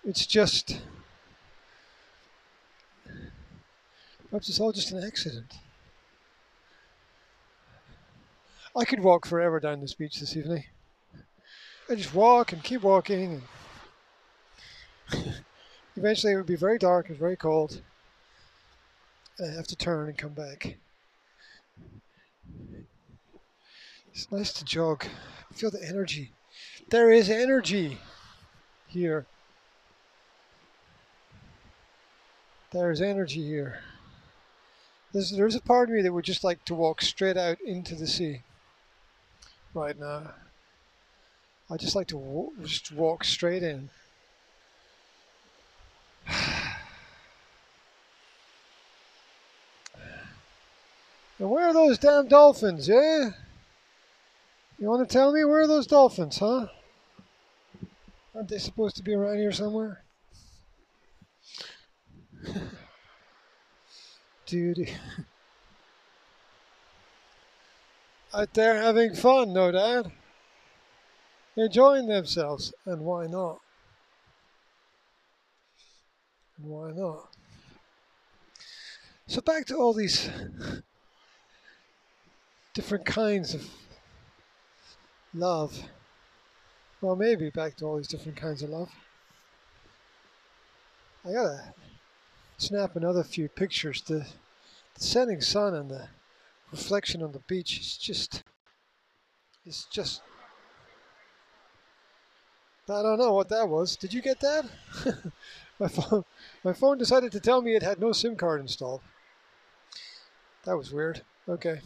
it's 0.04 0.26
just, 0.26 0.82
perhaps 4.32 4.48
it's 4.48 4.60
all 4.62 4.72
just 4.72 4.92
an 4.92 5.04
accident. 5.04 5.54
I 8.76 8.86
could 8.86 9.02
walk 9.02 9.28
forever 9.28 9.60
down 9.60 9.82
this 9.82 9.94
beach 9.94 10.20
this 10.20 10.38
evening. 10.38 10.64
I 11.90 11.96
just 11.96 12.16
walk 12.16 12.54
and 12.54 12.64
keep 12.64 12.84
walking, 12.84 13.42
and 15.12 15.34
eventually 15.98 16.32
it 16.32 16.38
would 16.38 16.46
be 16.46 16.56
very 16.56 16.78
dark 16.78 17.10
and 17.10 17.18
very 17.18 17.36
cold, 17.36 17.82
and 19.38 19.52
I 19.52 19.56
have 19.56 19.68
to 19.68 19.76
turn 19.76 20.08
and 20.08 20.18
come 20.18 20.32
back. 20.32 20.78
It's 24.14 24.32
nice 24.32 24.54
to 24.54 24.66
jog. 24.66 25.06
Feel 25.54 25.72
the 25.72 25.86
energy. 25.86 26.32
There 26.90 27.12
is 27.12 27.30
energy 27.30 27.98
here. 28.88 29.26
There's 32.72 33.02
energy 33.02 33.46
here. 33.46 33.82
There's, 35.14 35.32
there's 35.32 35.56
a 35.56 35.62
part 35.62 35.90
of 35.90 35.96
me 35.96 36.02
that 36.02 36.14
would 36.14 36.24
just 36.26 36.44
like 36.44 36.64
to 36.66 36.76
walk 36.76 37.02
straight 37.02 37.38
out 37.38 37.60
into 37.62 37.96
the 37.96 38.08
sea 38.08 38.42
right 39.74 39.98
now. 40.00 40.32
I 41.70 41.78
just 41.78 41.96
like 41.96 42.08
to 42.08 42.52
just 42.64 42.92
walk 42.92 43.24
straight 43.24 43.64
in. 43.64 43.90
And 51.40 51.50
where 51.50 51.70
are 51.70 51.74
those 51.74 51.98
damn 51.98 52.28
dolphins, 52.28 52.88
yeah? 52.88 53.32
You 54.78 54.88
want 54.88 55.10
to 55.10 55.12
tell 55.12 55.34
me 55.34 55.44
where 55.44 55.62
are 55.62 55.68
those 55.68 55.88
dolphins, 55.88 56.38
huh? 56.38 56.68
Aren't 58.36 58.48
they 58.48 58.60
supposed 58.60 58.96
to 58.98 59.02
be 59.02 59.16
around 59.16 59.38
here 59.38 59.52
somewhere? 59.52 60.04
Dude. 64.52 64.84
Out 68.34 68.54
there 68.54 68.76
having 68.76 69.16
fun, 69.16 69.54
no 69.54 69.72
doubt. 69.72 70.12
Enjoying 71.56 72.08
themselves, 72.08 72.74
and 72.86 73.00
why 73.00 73.28
not? 73.28 73.62
And 76.58 76.70
why 76.70 76.92
not? 76.92 77.30
So 79.28 79.40
back 79.40 79.68
to 79.68 79.78
all 79.78 79.94
these 79.94 80.30
different 82.74 83.06
kinds 83.06 83.54
of 83.54 83.66
love. 85.34 85.82
Well, 87.00 87.16
maybe 87.16 87.52
back 87.52 87.78
to 87.78 87.86
all 87.86 87.96
these 87.96 88.10
different 88.10 88.36
kinds 88.38 88.64
of 88.64 88.70
love. 88.70 88.92
I 91.26 91.32
gotta 91.32 91.74
snap 92.62 92.96
another 92.96 93.24
few 93.24 93.50
pictures. 93.50 94.02
The, 94.02 94.26
the 94.96 95.04
setting 95.04 95.42
sun 95.42 95.74
and 95.74 95.90
the 95.90 96.08
reflection 96.72 97.24
on 97.24 97.32
the 97.32 97.40
beach 97.48 97.80
is 97.80 97.98
just, 97.98 98.44
it's 99.66 99.86
just, 99.86 100.22
I 102.88 103.02
don't 103.02 103.18
know 103.18 103.34
what 103.34 103.50
that 103.50 103.68
was. 103.68 103.96
Did 103.96 104.14
you 104.14 104.22
get 104.22 104.40
that? 104.42 104.66
my 105.80 105.88
phone, 105.88 106.24
my 106.64 106.74
phone 106.74 106.98
decided 106.98 107.32
to 107.32 107.40
tell 107.40 107.62
me 107.62 107.76
it 107.76 107.84
had 107.84 108.00
no 108.00 108.12
SIM 108.12 108.36
card 108.36 108.62
installed. 108.62 109.02
That 110.66 110.78
was 110.78 110.92
weird. 110.92 111.22
Okay. 111.50 111.80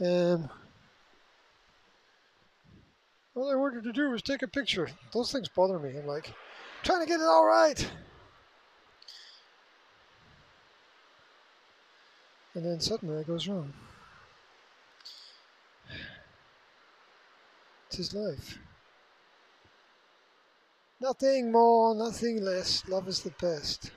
Um, 0.00 0.48
all 3.36 3.50
I 3.50 3.54
wanted 3.54 3.84
to 3.84 3.92
do 3.92 4.10
was 4.10 4.22
take 4.22 4.42
a 4.42 4.48
picture. 4.48 4.88
Those 5.12 5.30
things 5.30 5.48
bother 5.48 5.78
me. 5.78 5.96
I'm 5.96 6.06
like, 6.06 6.32
trying 6.82 7.00
to 7.00 7.06
get 7.06 7.20
it 7.20 7.26
all 7.26 7.44
right. 7.44 7.88
And 12.54 12.64
then 12.64 12.80
suddenly 12.80 13.20
it 13.20 13.26
goes 13.26 13.46
wrong. 13.46 13.72
It's 17.92 18.14
life. 18.14 18.58
Nothing 21.00 21.52
more, 21.52 21.94
nothing 21.94 22.42
less. 22.42 22.82
Love 22.88 23.08
is 23.08 23.22
the 23.22 23.32
best. 23.40 23.90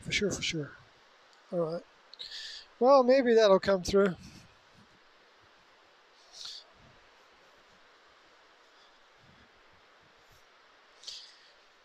For 0.00 0.10
sure, 0.10 0.30
for 0.30 0.42
sure. 0.42 0.70
Alright. 1.52 1.82
Well, 2.78 3.02
maybe 3.02 3.34
that'll 3.34 3.60
come 3.60 3.82
through. 3.82 4.14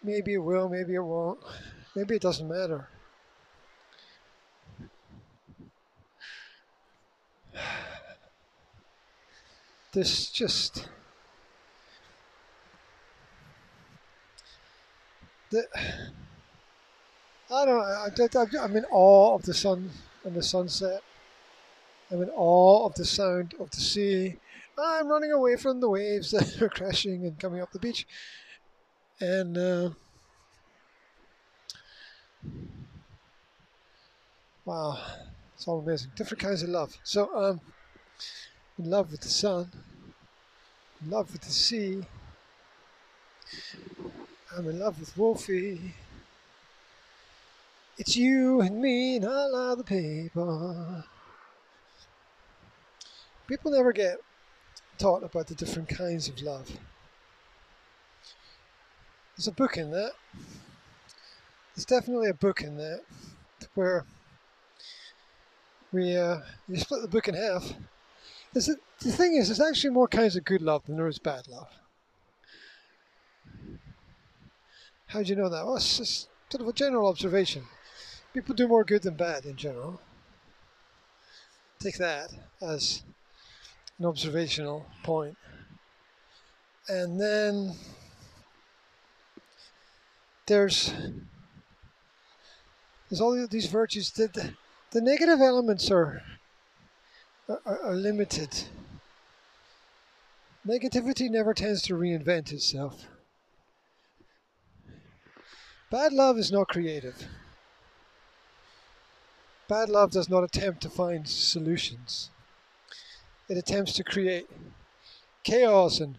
Maybe 0.03 0.35
it 0.35 0.38
will, 0.38 0.69
maybe 0.69 0.95
it 0.95 0.99
won't. 0.99 1.39
Maybe 1.95 2.15
it 2.15 2.21
doesn't 2.21 2.47
matter. 2.47 2.88
This 9.95 10.29
just 10.29 10.89
the 15.51 15.65
I 17.49 17.63
don't 17.63 17.79
I, 17.79 18.10
I'm 18.62 18.75
in 18.75 18.84
awe 18.91 19.36
of 19.36 19.43
the 19.43 19.53
sun 19.53 19.91
and 20.25 20.36
the 20.36 20.43
sunset. 20.43 21.01
I'm 22.12 22.21
in 22.21 22.29
awe 22.36 22.86
of 22.86 22.95
the 22.95 23.05
sound 23.05 23.53
of 23.58 23.71
the 23.71 23.79
sea. 23.79 24.36
I'm 24.77 25.08
running 25.08 25.31
away 25.31 25.55
from 25.55 25.79
the 25.79 25.88
waves 25.88 26.31
that 26.31 26.62
are 26.62 26.67
crashing 26.67 27.25
and 27.25 27.39
coming 27.39 27.62
up 27.62 27.71
the 27.71 27.79
beach 27.79 28.05
and 29.21 29.58
uh, 29.58 29.89
wow, 34.65 34.99
it's 35.55 35.65
all 35.69 35.79
amazing. 35.79 36.12
Different 36.17 36.43
kinds 36.43 36.63
of 36.63 36.69
love. 36.69 36.97
So 37.03 37.34
um, 37.34 37.62
in 38.77 38.89
love 38.89 39.11
with 39.11 39.21
the 39.21 39.29
sun, 39.29 39.71
in 41.01 41.09
love 41.09 41.31
with 41.31 41.41
the 41.41 41.51
sea. 41.51 42.03
I'm 44.55 44.67
in 44.67 44.79
love 44.79 44.99
with 44.99 45.17
Wolfie. 45.17 45.93
It's 47.97 48.17
you 48.17 48.61
and 48.61 48.81
me 48.81 49.15
and 49.17 49.25
all 49.25 49.55
other 49.55 49.83
people. 49.83 51.03
People 53.47 53.71
never 53.71 53.93
get 53.93 54.17
taught 54.97 55.23
about 55.23 55.47
the 55.47 55.55
different 55.55 55.88
kinds 55.88 56.28
of 56.28 56.41
love. 56.41 56.69
There's 59.38 59.47
a 59.47 59.51
book 59.51 59.78
in 59.78 59.91
there. 59.91 60.11
There's 61.76 61.86
definitely 61.86 62.30
a 62.30 62.34
book 62.34 62.61
in 62.61 62.78
there 62.78 63.01
where 63.76 64.05
we 65.91 66.15
uh, 66.15 66.39
you 66.67 66.78
split 66.78 67.01
the 67.01 67.07
book 67.07 67.28
in 67.28 67.36
half. 67.36 67.73
The 68.56 69.12
thing 69.12 69.36
is, 69.36 69.47
there's 69.47 69.60
actually 69.60 69.89
more 69.89 70.08
kinds 70.08 70.38
of 70.38 70.45
good 70.45 70.62
love 70.62 70.86
than 70.86 70.95
there 70.95 71.08
is 71.08 71.20
bad 71.20 71.47
love. 71.49 71.68
How 75.08 75.22
do 75.22 75.30
you 75.30 75.36
know 75.36 75.49
that? 75.49 75.66
Well, 75.66 75.76
it's 75.76 75.97
just 75.97 76.30
sort 76.49 76.62
of 76.62 76.68
a 76.70 76.74
general 76.74 77.08
observation. 77.08 77.64
People 78.34 78.56
do 78.56 78.68
more 78.68 78.86
good 78.86 79.01
than 79.01 79.16
bad 79.16 79.45
in 79.45 79.58
general. 79.58 79.99
Take 81.80 81.97
that 81.97 82.30
as 82.62 83.03
an 83.99 84.06
observational 84.06 84.86
point. 85.03 85.38
And 86.88 87.20
then 87.20 87.76
there's 90.47 90.93
there's 93.10 93.22
all 93.22 93.47
these 93.47 93.68
virtues 93.68 94.12
that 94.12 94.34
the, 94.34 94.53
the 94.91 95.01
negative 95.01 95.41
elements 95.41 95.91
are, 95.91 96.24
are, 97.48 97.62
are 97.66 97.96
limited. 97.96 98.66
Negativity 100.68 101.30
never 101.30 101.54
tends 101.54 101.82
to 101.84 101.93
reinvent 101.93 102.52
itself. 102.52 103.06
Bad 105.91 106.14
love 106.14 106.38
is 106.38 106.52
not 106.52 106.68
creative. 106.68 107.28
Bad 109.68 109.89
love 109.89 110.12
does 110.12 110.30
not 110.30 110.43
attempt 110.43 110.82
to 110.82 110.89
find 110.89 111.28
solutions. 111.28 112.30
It 113.48 113.58
attempts 113.58 113.93
to 113.93 114.04
create 114.04 114.50
chaos 115.43 116.00
and 116.00 116.18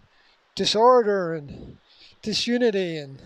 disorder 0.55 1.35
and 1.35 1.79
disunity 2.23 2.97
and 2.97 3.21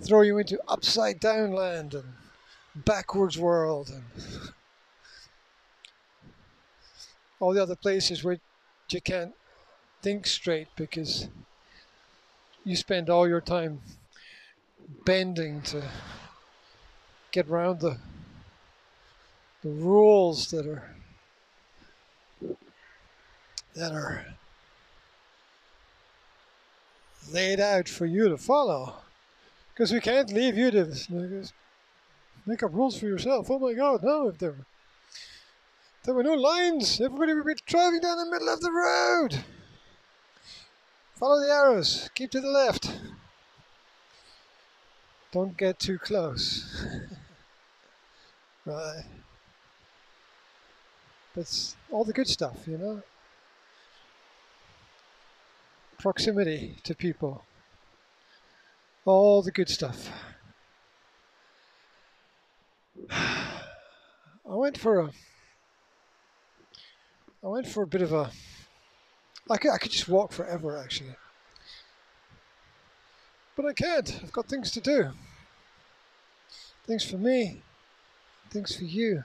throw 0.00 0.22
you 0.22 0.38
into 0.38 0.60
upside 0.66 1.20
down 1.20 1.52
land 1.52 1.94
and 1.94 2.14
backwards 2.74 3.38
world 3.38 3.90
and 3.90 4.52
all 7.42 7.52
the 7.52 7.60
other 7.60 7.74
places 7.74 8.22
where 8.22 8.38
you 8.88 9.00
can't 9.00 9.34
think 10.00 10.28
straight 10.28 10.68
because 10.76 11.26
you 12.62 12.76
spend 12.76 13.10
all 13.10 13.26
your 13.26 13.40
time 13.40 13.80
bending 15.04 15.60
to 15.62 15.82
get 17.32 17.48
around 17.48 17.80
the 17.80 17.98
the 19.62 19.70
rules 19.70 20.52
that 20.52 20.66
are 20.68 20.94
that 23.74 23.90
are 23.90 24.24
laid 27.32 27.58
out 27.58 27.88
for 27.88 28.06
you 28.06 28.28
to 28.28 28.38
follow. 28.38 28.94
Because 29.74 29.90
we 29.90 30.00
can't 30.00 30.32
leave 30.32 30.56
you 30.56 30.70
to 30.70 31.50
make 32.46 32.62
up 32.62 32.72
rules 32.72 32.96
for 32.96 33.06
yourself. 33.06 33.50
Oh 33.50 33.58
my 33.58 33.72
god 33.72 34.04
no 34.04 34.28
if 34.28 34.38
there 34.38 34.54
there 36.04 36.14
were 36.14 36.22
no 36.22 36.34
lines. 36.34 37.00
Everybody 37.00 37.34
would 37.34 37.46
be 37.46 37.54
driving 37.66 38.00
down 38.00 38.18
the 38.18 38.30
middle 38.30 38.48
of 38.48 38.60
the 38.60 38.72
road. 38.72 39.44
Follow 41.14 41.40
the 41.40 41.52
arrows. 41.52 42.10
Keep 42.14 42.30
to 42.32 42.40
the 42.40 42.50
left. 42.50 42.98
Don't 45.32 45.56
get 45.56 45.78
too 45.78 45.98
close. 45.98 46.86
Right. 48.64 49.02
That's 51.34 51.76
all 51.90 52.04
the 52.04 52.12
good 52.12 52.28
stuff 52.28 52.66
you 52.66 52.78
know? 52.78 53.02
Proximity 55.98 56.76
to 56.82 56.94
people, 56.94 57.44
all 59.04 59.42
the 59.42 59.52
good 59.52 59.68
stuff. 59.68 60.10
I 63.10 63.54
went 64.44 64.78
for 64.78 65.00
a 65.00 65.10
I 67.44 67.48
went 67.48 67.66
for 67.66 67.82
a 67.82 67.86
bit 67.86 68.02
of 68.02 68.12
a 68.12 68.30
I 69.50 69.56
could 69.56 69.72
I 69.72 69.78
could 69.78 69.90
just 69.90 70.08
walk 70.08 70.32
forever 70.32 70.78
actually. 70.78 71.16
But 73.56 73.66
I 73.66 73.72
can't. 73.72 74.20
I've 74.22 74.32
got 74.32 74.48
things 74.48 74.70
to 74.72 74.80
do. 74.80 75.10
Things 76.86 77.04
for 77.04 77.18
me. 77.18 77.62
Things 78.50 78.76
for 78.76 78.84
you. 78.84 79.24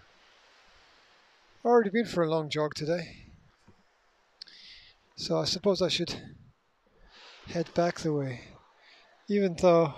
I've 1.59 1.65
already 1.65 1.89
been 1.89 2.05
for 2.05 2.23
a 2.23 2.29
long 2.29 2.49
jog 2.49 2.73
today. 2.73 3.25
So 5.15 5.39
I 5.39 5.45
suppose 5.45 5.81
I 5.81 5.87
should 5.87 6.15
head 7.47 7.73
back 7.73 7.99
the 7.99 8.13
way, 8.13 8.41
even 9.27 9.55
though 9.55 9.93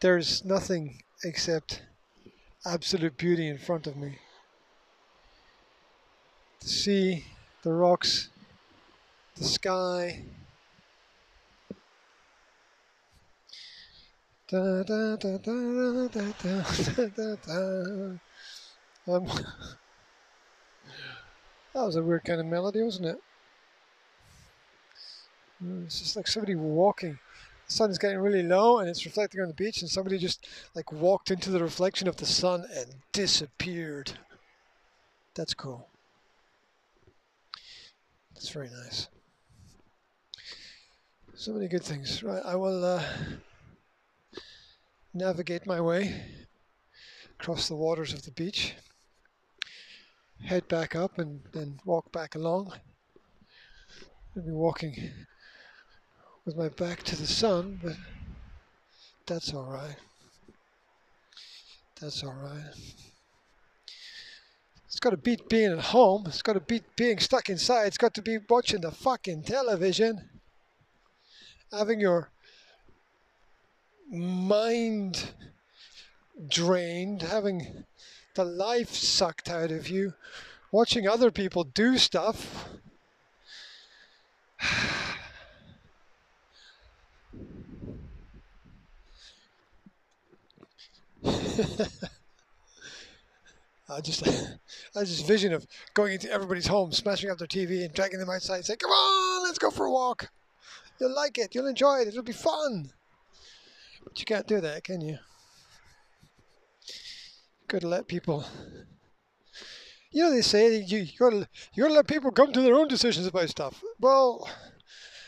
there's 0.00 0.44
nothing 0.44 1.02
except 1.24 1.82
absolute 2.64 3.16
beauty 3.16 3.48
in 3.48 3.58
front 3.58 3.86
of 3.86 3.96
me. 3.96 4.18
The 6.64 6.70
sea, 6.70 7.24
the 7.62 7.74
rocks, 7.74 8.30
the 9.36 9.44
sky. 9.44 10.24
Da, 14.48 14.82
da, 14.82 15.16
da, 15.16 15.36
da, 15.36 15.52
da, 15.52 16.08
da, 16.08 16.30
da, 17.08 17.36
da. 17.44 18.16
Um, 19.06 19.26
that 21.74 21.84
was 21.84 21.96
a 21.96 22.02
weird 22.02 22.24
kind 22.24 22.40
of 22.40 22.46
melody, 22.46 22.82
wasn't 22.82 23.08
it? 23.08 23.18
Mm, 25.62 25.84
it's 25.84 26.00
just 26.00 26.16
like 26.16 26.26
somebody 26.26 26.54
walking. 26.54 27.18
The 27.66 27.72
sun 27.74 27.90
is 27.90 27.98
getting 27.98 28.20
really 28.20 28.42
low 28.42 28.78
and 28.78 28.88
it's 28.88 29.04
reflecting 29.04 29.42
on 29.42 29.48
the 29.48 29.54
beach, 29.54 29.82
and 29.82 29.90
somebody 29.90 30.16
just 30.16 30.48
like 30.74 30.90
walked 30.92 31.30
into 31.30 31.50
the 31.50 31.62
reflection 31.62 32.08
of 32.08 32.16
the 32.16 32.24
sun 32.24 32.64
and 32.74 32.86
disappeared. 33.12 34.12
That's 35.34 35.52
cool. 35.52 35.88
That's 38.34 38.48
very 38.48 38.68
nice. 38.68 39.08
So 41.34 41.52
many 41.52 41.68
good 41.68 41.82
things. 41.82 42.22
Right, 42.22 42.42
I 42.44 42.56
will 42.56 42.84
uh, 42.84 43.02
navigate 45.12 45.66
my 45.66 45.80
way 45.80 46.20
across 47.38 47.68
the 47.68 47.76
waters 47.76 48.12
of 48.12 48.24
the 48.24 48.30
beach, 48.32 48.74
head 50.44 50.66
back 50.68 50.96
up, 50.96 51.18
and 51.18 51.40
then 51.52 51.78
walk 51.84 52.10
back 52.12 52.34
along. 52.34 52.72
I'll 54.36 54.42
be 54.42 54.50
walking 54.50 55.10
with 56.44 56.56
my 56.56 56.68
back 56.68 57.02
to 57.04 57.16
the 57.16 57.26
sun, 57.26 57.78
but 57.82 57.96
that's 59.26 59.54
all 59.54 59.66
right. 59.66 59.96
That's 62.00 62.24
all 62.24 62.34
right. 62.34 62.74
Got 65.04 65.10
to 65.10 65.16
beat 65.18 65.50
being 65.50 65.70
at 65.72 65.80
home. 65.80 66.24
It's 66.26 66.40
got 66.40 66.54
to 66.54 66.60
beat 66.60 66.96
being 66.96 67.18
stuck 67.18 67.50
inside. 67.50 67.88
It's 67.88 67.98
got 67.98 68.14
to 68.14 68.22
be 68.22 68.38
watching 68.48 68.80
the 68.80 68.90
fucking 68.90 69.42
television. 69.42 70.30
Having 71.70 72.00
your 72.00 72.30
mind 74.10 75.32
drained, 76.48 77.20
having 77.20 77.84
the 78.34 78.46
life 78.46 78.94
sucked 78.94 79.50
out 79.50 79.70
of 79.70 79.90
you, 79.90 80.14
watching 80.72 81.06
other 81.06 81.30
people 81.30 81.64
do 81.64 81.98
stuff. 81.98 82.70
I 93.94 94.00
just, 94.00 94.26
I 94.96 95.04
just 95.04 95.26
vision 95.26 95.52
of 95.52 95.66
going 95.94 96.12
into 96.14 96.30
everybody's 96.30 96.66
home, 96.66 96.92
smashing 96.92 97.30
up 97.30 97.38
their 97.38 97.46
TV, 97.46 97.84
and 97.84 97.92
dragging 97.92 98.18
them 98.18 98.30
outside, 98.30 98.56
and 98.56 98.64
saying, 98.64 98.78
"Come 98.78 98.90
on, 98.90 99.44
let's 99.44 99.58
go 99.58 99.70
for 99.70 99.86
a 99.86 99.90
walk. 99.90 100.30
You'll 101.00 101.14
like 101.14 101.38
it. 101.38 101.54
You'll 101.54 101.66
enjoy 101.66 102.00
it. 102.00 102.08
It'll 102.08 102.22
be 102.22 102.32
fun." 102.32 102.90
But 104.02 104.18
you 104.18 104.26
can't 104.26 104.46
do 104.46 104.60
that, 104.60 104.84
can 104.84 105.00
you? 105.00 105.18
Got 107.68 107.80
to 107.80 107.88
let 107.88 108.06
people. 108.06 108.44
You 110.10 110.22
know 110.22 110.30
they 110.30 110.42
say 110.42 110.76
you 110.76 110.98
you 110.98 111.18
got 111.18 111.30
to 111.30 111.48
you 111.74 111.82
got 111.82 111.88
to 111.88 111.94
let 111.94 112.06
people 112.06 112.30
come 112.30 112.52
to 112.52 112.60
their 112.60 112.74
own 112.74 112.88
decisions 112.88 113.26
about 113.26 113.48
stuff. 113.48 113.82
Well, 113.98 114.48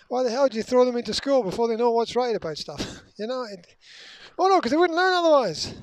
why 0.08 0.22
the 0.22 0.30
hell 0.30 0.48
do 0.48 0.56
you 0.56 0.62
throw 0.62 0.84
them 0.84 0.96
into 0.96 1.14
school 1.14 1.42
before 1.42 1.66
they 1.66 1.76
know 1.76 1.90
what's 1.90 2.14
right 2.14 2.36
about 2.36 2.58
stuff? 2.58 3.02
You 3.18 3.26
know, 3.26 3.44
it, 3.44 3.66
Oh 4.38 4.48
no, 4.48 4.58
because 4.58 4.70
they 4.70 4.76
wouldn't 4.76 4.96
learn 4.96 5.14
otherwise. 5.14 5.74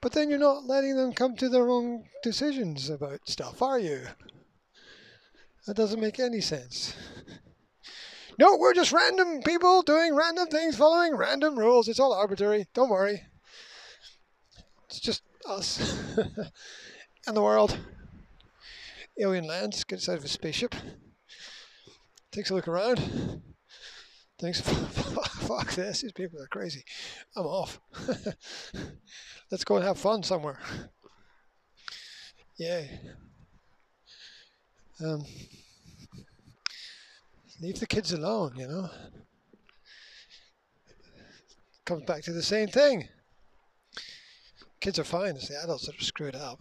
But 0.00 0.12
then 0.12 0.30
you're 0.30 0.38
not 0.38 0.64
letting 0.64 0.96
them 0.96 1.12
come 1.12 1.36
to 1.36 1.48
their 1.48 1.68
own 1.68 2.04
decisions 2.22 2.88
about 2.88 3.28
stuff, 3.28 3.62
are 3.62 3.78
you? 3.78 4.02
That 5.66 5.76
doesn't 5.76 6.00
make 6.00 6.20
any 6.20 6.40
sense. 6.40 6.94
No, 8.38 8.56
we're 8.56 8.74
just 8.74 8.92
random 8.92 9.42
people 9.42 9.82
doing 9.82 10.14
random 10.14 10.46
things, 10.46 10.76
following 10.76 11.16
random 11.16 11.58
rules. 11.58 11.88
It's 11.88 11.98
all 11.98 12.12
arbitrary. 12.12 12.66
Don't 12.72 12.90
worry. 12.90 13.22
It's 14.86 15.00
just 15.00 15.22
us 15.46 16.00
and 17.26 17.36
the 17.36 17.42
world. 17.42 17.76
Alien 19.20 19.48
lands, 19.48 19.82
gets 19.82 20.08
out 20.08 20.18
of 20.18 20.24
a 20.24 20.28
spaceship, 20.28 20.76
takes 22.30 22.50
a 22.50 22.54
look 22.54 22.68
around, 22.68 23.42
Thanks. 24.40 24.62
Fuck 25.48 25.72
this. 25.72 26.02
These 26.02 26.12
people 26.12 26.42
are 26.42 26.46
crazy. 26.46 26.84
I'm 27.34 27.46
off. 27.46 27.80
Let's 29.50 29.64
go 29.64 29.76
and 29.76 29.84
have 29.84 29.96
fun 29.96 30.22
somewhere. 30.22 30.58
Yay. 32.58 33.00
Um, 35.02 35.24
leave 37.62 37.80
the 37.80 37.86
kids 37.86 38.12
alone, 38.12 38.56
you 38.56 38.68
know. 38.68 38.90
Comes 41.86 42.02
back 42.02 42.22
to 42.24 42.34
the 42.34 42.42
same 42.42 42.68
thing. 42.68 43.08
Kids 44.80 44.98
are 44.98 45.04
fine, 45.04 45.36
it's 45.36 45.48
the 45.48 45.62
adults 45.62 45.86
that 45.86 45.98
are 45.98 46.04
screwed 46.04 46.36
up. 46.36 46.60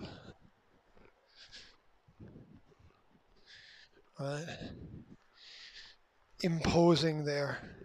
Right? 4.18 4.46
imposing 6.42 7.26
their 7.26 7.77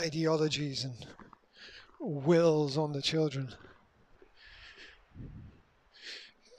ideologies 0.00 0.84
and 0.84 0.94
wills 2.00 2.78
on 2.78 2.92
the 2.92 3.02
children. 3.02 3.54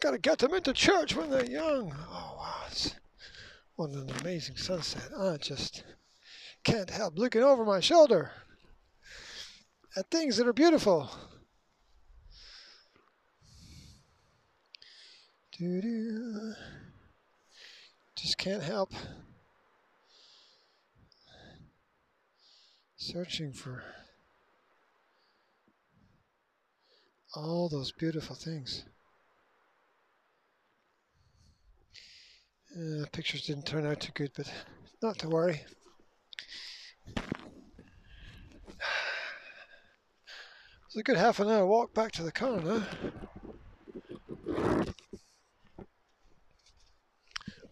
Got 0.02 0.12
to 0.12 0.18
get 0.18 0.40
them 0.40 0.54
into 0.54 0.74
church 0.74 1.16
when 1.16 1.30
they're 1.30 1.46
young. 1.46 1.94
Oh, 2.10 2.36
wow. 2.38 2.56
It's 2.68 2.96
what 3.76 3.90
an 3.92 4.10
amazing 4.22 4.58
sunset. 4.58 5.10
I 5.18 5.38
just 5.38 5.84
can't 6.64 6.90
help 6.90 7.18
looking 7.18 7.44
over 7.44 7.66
my 7.66 7.80
shoulder. 7.80 8.32
at 9.96 10.10
things 10.10 10.38
that 10.38 10.48
are 10.48 10.54
beautiful. 10.54 11.10
Just 18.16 18.38
can't 18.38 18.64
help 18.64 18.94
searching 23.02 23.52
for 23.52 23.84
all 27.36 27.68
those 27.68 27.92
beautiful 27.92 28.36
things. 28.36 28.84
Uh, 32.78 33.06
pictures 33.12 33.42
didn't 33.42 33.66
turn 33.66 33.88
out 33.88 34.02
too 34.02 34.12
good, 34.14 34.30
but 34.38 34.52
not 35.02 35.18
to 35.18 35.28
worry. 35.28 35.62
It's 40.86 40.98
a 40.98 41.04
good 41.04 41.16
half 41.16 41.40
an 41.40 41.48
hour 41.48 41.66
walk 41.66 41.94
back 41.94 42.12
to 42.14 42.24
the 42.24 42.34
car 42.34 42.60
now. 42.60 42.84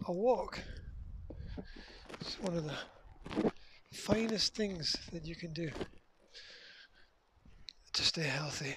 A 0.08 0.12
walk. 0.12 0.62
It's 2.22 2.40
one 2.40 2.56
of 2.56 2.64
the 2.64 2.74
finest 4.00 4.56
things 4.56 4.96
that 5.12 5.26
you 5.26 5.36
can 5.36 5.52
do 5.52 5.70
to 7.94 8.02
stay 8.02 8.24
healthy. 8.24 8.76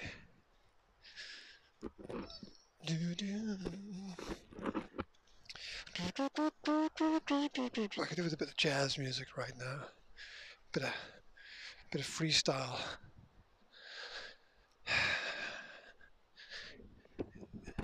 I 7.99 8.05
could 8.05 8.17
do 8.17 8.23
with 8.23 8.33
a 8.33 8.37
bit 8.37 8.49
of 8.49 8.57
jazz 8.57 8.97
music 8.97 9.37
right 9.37 9.53
now. 9.57 9.79
Bit 10.73 10.83
of 10.83 10.93
bit 11.91 12.01
of 12.01 12.07
freestyle. 12.07 12.77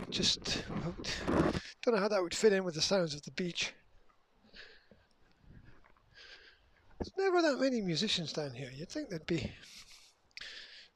Just 0.10 0.66
don't 1.84 1.96
know 1.96 2.02
how 2.02 2.10
that 2.10 2.22
would 2.22 2.36
fit 2.36 2.52
in 2.52 2.66
with 2.66 2.76
the 2.76 2.82
sounds 2.82 3.16
of 3.16 3.22
the 3.22 3.32
beach. 3.32 3.74
There's 7.00 7.14
never 7.18 7.42
that 7.42 7.62
many 7.62 7.80
musicians 7.80 8.34
down 8.34 8.52
here. 8.52 8.70
You'd 8.76 8.90
think 8.90 9.10
there'd 9.10 9.26
be 9.26 9.52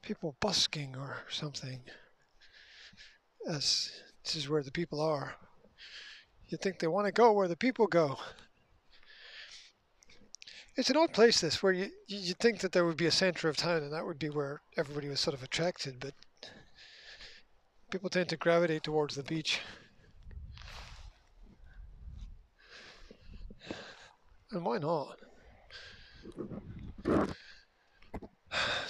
people 0.02 0.36
busking 0.42 0.98
or 0.98 1.20
something, 1.30 1.80
as 3.48 3.90
this 4.26 4.36
is 4.36 4.50
where 4.50 4.64
the 4.64 4.72
people 4.72 5.00
are. 5.00 5.36
You'd 6.50 6.62
think 6.62 6.80
they 6.80 6.88
want 6.88 7.08
to 7.08 7.14
go 7.14 7.32
where 7.32 7.48
the 7.48 7.56
people 7.56 7.88
go. 7.88 8.18
It's 10.76 10.90
an 10.90 10.98
odd 10.98 11.14
place, 11.14 11.40
this, 11.40 11.64
where 11.64 11.72
you, 11.72 11.90
you'd 12.08 12.40
think 12.40 12.60
that 12.60 12.74
there 12.74 12.86
would 12.86 12.98
be 12.98 13.06
a 13.06 13.12
centre 13.12 13.48
of 13.48 13.56
town 13.56 13.84
and 13.84 13.94
that 13.94 14.06
would 14.06 14.20
be 14.20 14.30
where 14.30 14.62
everybody 14.76 15.08
was 15.08 15.22
sort 15.22 15.36
of 15.36 15.44
attracted, 15.44 16.02
but 16.02 16.16
people 17.92 18.10
tend 18.10 18.28
to 18.30 18.38
gravitate 18.38 18.84
towards 18.84 19.16
the 19.16 19.24
beach. 19.24 19.62
And 24.52 24.66
why 24.66 24.80
not? 24.80 25.23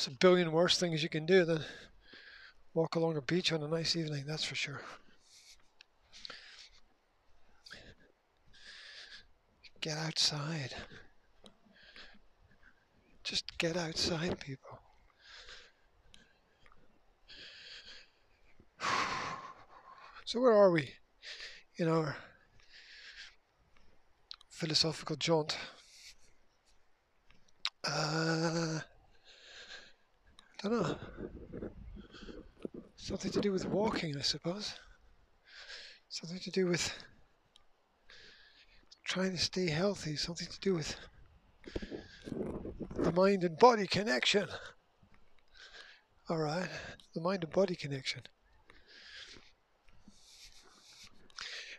There's 0.03 0.07
a 0.07 0.11
billion 0.19 0.51
worse 0.51 0.77
things 0.77 1.03
you 1.03 1.09
can 1.09 1.25
do 1.25 1.45
than 1.45 1.63
walk 2.73 2.95
along 2.95 3.17
a 3.17 3.21
beach 3.21 3.51
on 3.51 3.63
a 3.63 3.67
nice 3.67 3.95
evening, 3.95 4.25
that's 4.27 4.43
for 4.43 4.55
sure. 4.55 4.81
Get 9.81 9.97
outside. 9.97 10.73
Just 13.23 13.57
get 13.57 13.77
outside, 13.77 14.39
people. 14.39 14.79
So 20.25 20.39
where 20.39 20.53
are 20.53 20.71
we 20.71 20.89
in 21.77 21.88
our 21.88 22.15
philosophical 24.49 25.15
jaunt? 25.15 25.57
Uh, 27.86 28.79
I 30.63 30.69
don't 30.69 30.81
know. 30.81 30.95
Something 32.95 33.31
to 33.31 33.41
do 33.41 33.51
with 33.51 33.65
walking, 33.65 34.15
I 34.17 34.21
suppose. 34.21 34.73
Something 36.07 36.39
to 36.39 36.51
do 36.51 36.67
with 36.67 36.93
trying 39.03 39.31
to 39.31 39.38
stay 39.38 39.69
healthy. 39.69 40.15
Something 40.15 40.47
to 40.47 40.59
do 40.61 40.75
with 40.75 40.95
the 42.95 43.11
mind 43.11 43.43
and 43.43 43.57
body 43.57 43.88
connection. 43.88 44.47
All 46.29 46.38
right, 46.38 46.69
the 47.13 47.19
mind 47.19 47.43
and 47.43 47.51
body 47.51 47.75
connection. 47.75 48.21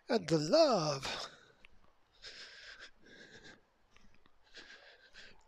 And 0.08 0.28
the 0.28 0.38
love. 0.38 1.23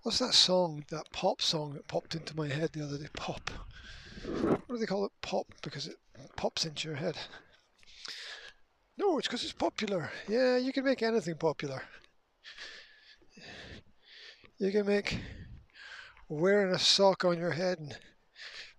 What's 0.06 0.20
that 0.20 0.34
song, 0.34 0.84
that 0.90 1.10
pop 1.10 1.42
song 1.42 1.72
that 1.72 1.88
popped 1.88 2.14
into 2.14 2.36
my 2.36 2.46
head 2.46 2.70
the 2.72 2.84
other 2.84 2.96
day? 2.96 3.08
Pop. 3.16 3.50
What 4.24 4.68
do 4.68 4.78
they 4.78 4.86
call 4.86 5.04
it? 5.04 5.10
Pop, 5.20 5.48
because 5.62 5.88
it 5.88 5.96
pops 6.36 6.64
into 6.64 6.86
your 6.86 6.96
head. 6.96 7.16
No, 8.96 9.18
it's 9.18 9.26
because 9.26 9.42
it's 9.42 9.52
popular. 9.52 10.12
Yeah, 10.28 10.58
you 10.58 10.72
can 10.72 10.84
make 10.84 11.02
anything 11.02 11.34
popular. 11.34 11.82
You 14.58 14.70
can 14.70 14.86
make 14.86 15.18
wearing 16.28 16.72
a 16.72 16.78
sock 16.78 17.24
on 17.24 17.36
your 17.36 17.50
head 17.50 17.80
and 17.80 17.98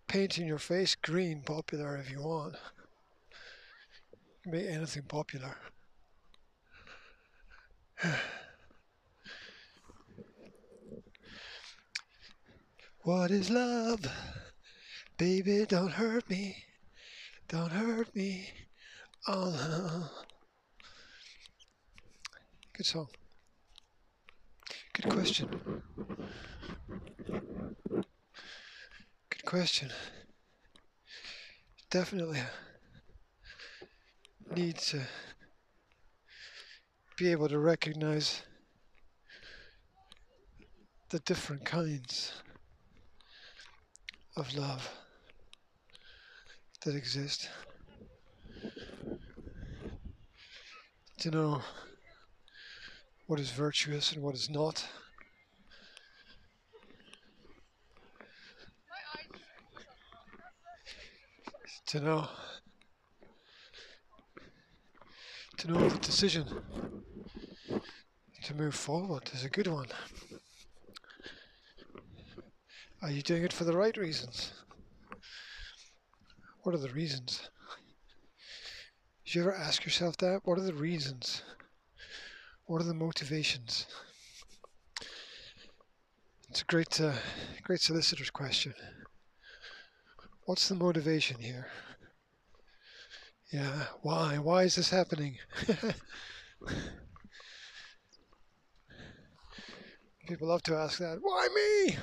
painting 0.08 0.48
your 0.48 0.60
face 0.60 0.96
green 0.96 1.42
popular 1.42 1.98
if 1.98 2.10
you 2.10 2.22
want. 2.22 2.56
You 4.14 4.18
can 4.44 4.52
make 4.54 4.70
anything 4.70 5.04
popular. 5.04 5.58
what 13.08 13.32
is 13.32 13.50
love? 13.50 14.02
Baby, 15.18 15.66
don't 15.66 15.94
hurt 15.94 16.30
me. 16.30 16.58
Don't 17.48 17.72
hurt 17.72 18.14
me. 18.14 18.50
Oh, 19.30 20.12
Good 22.74 22.86
song. 22.86 23.08
Good 24.92 25.10
question. 25.10 25.48
Good 29.30 29.46
question. 29.46 29.90
Definitely 31.90 32.42
need 34.54 34.80
to 34.80 35.00
be 37.16 37.32
able 37.32 37.48
to 37.48 37.58
recognize 37.58 38.42
the 41.10 41.20
different 41.20 41.64
kinds 41.64 42.34
of 44.38 44.56
love 44.56 44.88
that 46.86 46.96
exist. 46.96 47.50
To 51.20 51.32
know 51.32 51.62
what 53.26 53.40
is 53.40 53.50
virtuous 53.50 54.12
and 54.12 54.22
what 54.22 54.36
is 54.36 54.50
not. 54.50 54.86
To 61.88 62.00
know 62.00 62.28
to 65.58 65.72
know 65.72 65.90
the 65.90 65.98
decision 65.98 66.46
to 68.44 68.54
move 68.54 68.76
forward 68.76 69.32
is 69.34 69.44
a 69.44 69.50
good 69.50 69.68
one. 69.68 69.88
Are 73.00 73.12
you 73.12 73.22
doing 73.22 73.44
it 73.44 73.54
for 73.54 73.64
the 73.64 73.78
right 73.78 73.96
reasons? 73.96 74.54
What 76.64 76.74
are 76.74 76.80
the 76.80 76.90
reasons? 76.90 77.50
Did 79.24 79.36
you 79.36 79.42
ever 79.44 79.54
ask 79.54 79.86
yourself 79.86 80.18
that? 80.18 80.42
What 80.46 80.58
are 80.58 80.64
the 80.64 80.74
reasons? 80.74 81.44
What 82.66 82.82
are 82.82 82.86
the 82.86 82.96
motivations? 82.96 83.86
It's 86.50 86.62
a 86.64 86.66
great, 86.66 87.00
uh, 87.00 87.14
great 87.62 87.82
solicitor's 87.82 88.32
question. 88.32 88.74
What's 90.46 90.68
the 90.68 90.76
motivation 90.76 91.40
here? 91.40 91.68
Yeah, 93.54 93.86
why? 94.02 94.40
Why 94.40 94.64
is 94.64 94.76
this 94.76 94.90
happening? 94.90 95.38
People 100.28 100.48
love 100.48 100.64
to 100.64 100.76
ask 100.76 100.98
that. 100.98 101.20
Why 101.22 101.48
me? 101.54 101.98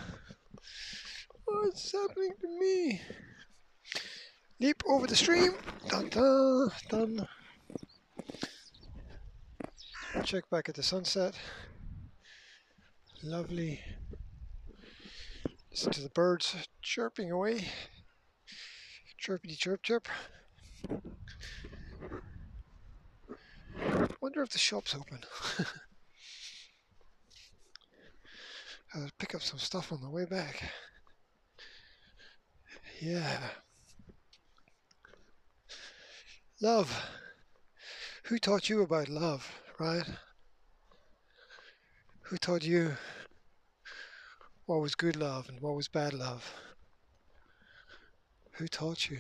What's 1.45 1.93
happening 1.93 2.33
to 2.41 2.49
me? 2.61 3.01
Leap 4.61 4.83
over 4.87 5.07
the 5.07 5.17
stream. 5.17 5.55
Dun 5.89 6.09
dun 6.09 6.71
dun. 6.89 7.29
Check 10.25 10.49
back 10.51 10.69
at 10.69 10.75
the 10.75 10.83
sunset. 10.83 11.35
Lovely. 13.23 13.81
Listen 15.71 15.93
to 15.93 16.03
the 16.03 16.09
birds 16.11 16.55
chirping 16.83 17.31
away. 17.31 17.69
Chirpity 19.21 19.59
chirp 19.59 19.83
chirp. 19.83 20.09
Wonder 24.21 24.43
if 24.43 24.51
the 24.51 24.59
shop's 24.59 24.95
open. 24.95 25.19
I'll 28.95 29.11
pick 29.19 29.35
up 29.35 29.43
some 29.43 29.59
stuff 29.59 29.91
on 29.93 30.01
the 30.01 30.09
way 30.09 30.25
back. 30.25 30.63
Yeah. 33.05 33.39
Love. 36.63 36.91
Who 38.25 38.39
taught 38.39 38.71
you 38.71 38.81
about 38.81 39.11
love, 39.11 39.47
right? 39.79 40.09
Who 42.23 42.39
taught 42.39 42.65
you 42.65 42.93
what 44.65 44.81
was 44.81 44.95
good 44.95 45.17
love 45.17 45.51
and 45.51 45.61
what 45.61 45.77
was 45.77 45.87
bad 45.87 46.15
love? 46.15 46.51
Who 48.53 48.69
taught 48.69 49.11
you? 49.11 49.19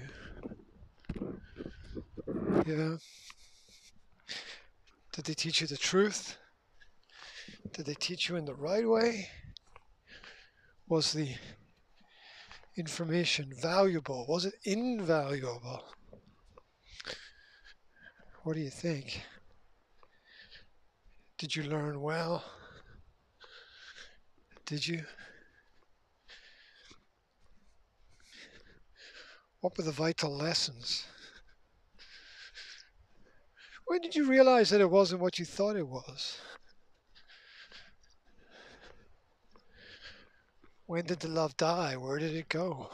Yeah. 2.67 2.97
Did 5.13 5.25
they 5.27 5.35
teach 5.35 5.61
you 5.61 5.67
the 5.67 5.77
truth? 5.77 6.39
Did 7.75 7.85
they 7.85 7.95
teach 8.01 8.31
you 8.31 8.37
in 8.37 8.47
the 8.47 8.55
right 8.55 8.89
way? 8.89 9.29
Was 10.89 11.13
the 11.13 11.35
information 12.77 13.53
valuable? 13.61 14.27
Was 14.29 14.45
it 14.45 14.55
invaluable? 14.65 15.85
What 18.43 18.55
do 18.55 18.61
you 18.61 18.71
think? 18.71 19.23
Did 21.39 21.57
you 21.57 21.65
learn 21.65 22.01
well? 22.01 22.45
Did 24.67 24.87
you? 24.87 25.03
What 29.61 29.77
were 29.77 29.85
the 29.85 29.93
vital 29.93 30.35
lessons? 30.35 31.07
When 33.87 34.01
did 34.01 34.15
you 34.15 34.29
realize 34.29 34.71
that 34.71 34.81
it 34.81 34.91
wasn't 34.91 35.21
what 35.21 35.39
you 35.39 35.45
thought 35.45 35.77
it 35.77 35.87
was? 35.87 36.39
When 40.87 41.07
did 41.07 41.21
the 41.21 41.29
love 41.29 41.57
die? 41.57 41.97
Where 41.97 42.19
did 42.19 42.35
it 42.35 42.49
go? 42.49 42.91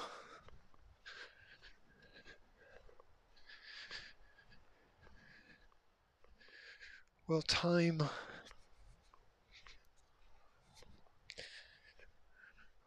Will 7.27 7.43
time 7.43 8.03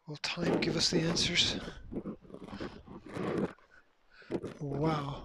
will 0.06 0.16
time 0.16 0.60
give 0.60 0.76
us 0.76 0.90
the 0.90 1.00
answers? 1.00 1.56
Wow. 4.60 5.22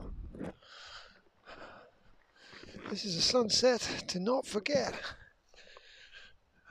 This 2.89 3.05
is 3.05 3.15
a 3.15 3.21
sunset 3.21 3.82
to 4.07 4.19
not 4.19 4.45
forget. 4.45 4.93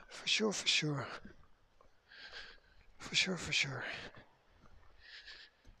For 0.09 0.27
sure, 0.27 0.51
for 0.51 0.67
sure. 0.67 1.07
For 2.99 3.15
sure, 3.15 3.37
for 3.37 3.51
sure. 3.51 3.83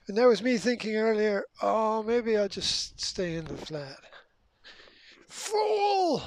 And 0.07 0.17
that 0.17 0.27
was 0.27 0.41
me 0.41 0.57
thinking 0.57 0.95
earlier, 0.95 1.43
oh, 1.61 2.01
maybe 2.01 2.35
I'll 2.35 2.47
just 2.49 2.99
stay 2.99 3.35
in 3.35 3.45
the 3.45 3.55
flat. 3.55 3.99
Fool! 5.27 6.23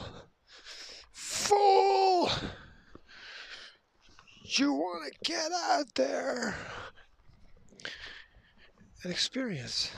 Fool! 1.11 2.30
You 4.45 4.72
want 4.74 5.12
to 5.12 5.18
get 5.24 5.51
out 5.51 5.95
there 5.97 6.55
and 9.03 9.11
experience. 9.11 9.90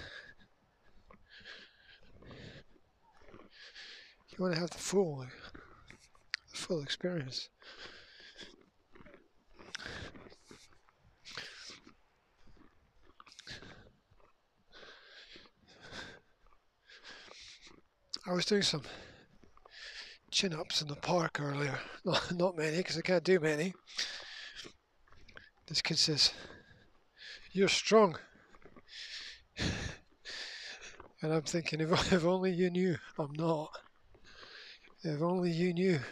You 4.31 4.39
want 4.39 4.55
to 4.55 4.61
have 4.61 4.71
the 4.71 4.79
full, 4.79 5.27
the 6.51 6.57
full 6.57 6.83
experience. 6.83 7.51
I 18.27 18.33
was 18.33 18.47
doing 18.47 18.63
some 18.63 18.83
chin 20.31 20.55
ups 20.55 20.81
in 20.81 20.89
the 20.89 20.97
park 20.97 21.41
earlier. 21.41 21.79
Not, 22.07 22.33
not 22.35 22.57
many, 22.57 22.79
because 22.79 22.97
I 22.97 23.03
can't 23.03 23.25
do 23.25 23.39
many. 23.39 23.75
This 25.67 25.83
kid 25.83 25.99
says, 25.99 26.33
You're 27.53 27.69
strong. 27.69 28.17
And 31.23 31.33
I'm 31.33 31.43
thinking, 31.43 31.81
if, 31.81 31.91
if 32.13 32.25
only 32.27 32.53
you 32.53 32.69
knew, 32.69 32.99
I'm 33.19 33.33
not. 33.33 33.71
If 35.03 35.23
only 35.23 35.51
you 35.51 35.73
knew. 35.73 35.99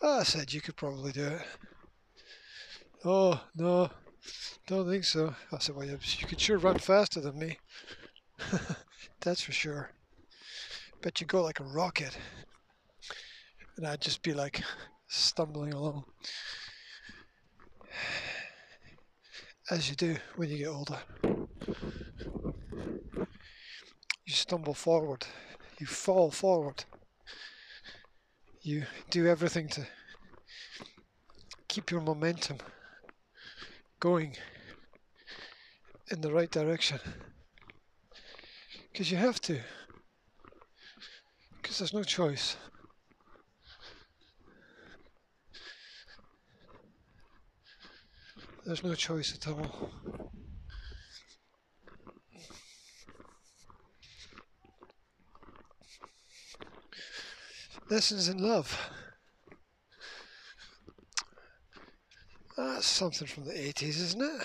Ah, 0.00 0.20
I 0.20 0.22
said 0.22 0.54
you 0.54 0.62
could 0.62 0.76
probably 0.76 1.12
do 1.12 1.26
it. 1.26 1.42
Oh, 3.04 3.38
no, 3.54 3.90
don't 4.66 4.88
think 4.88 5.04
so. 5.04 5.34
I 5.52 5.58
said, 5.58 5.76
well, 5.76 5.84
you 5.84 5.98
could 6.26 6.40
sure 6.40 6.56
run 6.56 6.78
faster 6.78 7.20
than 7.20 7.38
me. 7.38 7.58
That's 9.20 9.42
for 9.42 9.52
sure. 9.52 9.90
Bet 11.02 11.20
you 11.20 11.26
go 11.26 11.42
like 11.42 11.60
a 11.60 11.64
rocket. 11.64 12.16
And 13.76 13.86
I'd 13.86 14.00
just 14.00 14.22
be 14.22 14.34
like 14.34 14.62
stumbling 15.08 15.72
along. 15.72 16.04
As 19.70 19.88
you 19.88 19.96
do 19.96 20.16
when 20.36 20.48
you 20.48 20.58
get 20.58 20.68
older 20.68 20.98
you 24.28 24.34
stumble 24.34 24.74
forward, 24.74 25.26
you 25.78 25.86
fall 25.86 26.30
forward, 26.30 26.84
you 28.60 28.84
do 29.08 29.26
everything 29.26 29.68
to 29.68 29.86
keep 31.66 31.90
your 31.90 32.02
momentum 32.02 32.58
going 34.00 34.36
in 36.10 36.20
the 36.20 36.30
right 36.30 36.50
direction. 36.50 37.00
Because 38.98 39.12
you 39.12 39.18
have 39.18 39.40
to. 39.42 39.60
Because 41.62 41.78
there's 41.78 41.94
no 41.94 42.02
choice. 42.02 42.56
There's 48.66 48.82
no 48.82 48.96
choice 48.96 49.36
at 49.36 49.46
all. 49.46 49.92
Lessons 57.88 58.28
in 58.28 58.38
Love. 58.38 58.76
That's 62.56 62.84
something 62.84 63.28
from 63.28 63.44
the 63.44 63.52
80s, 63.52 64.00
isn't 64.00 64.22
it? 64.22 64.42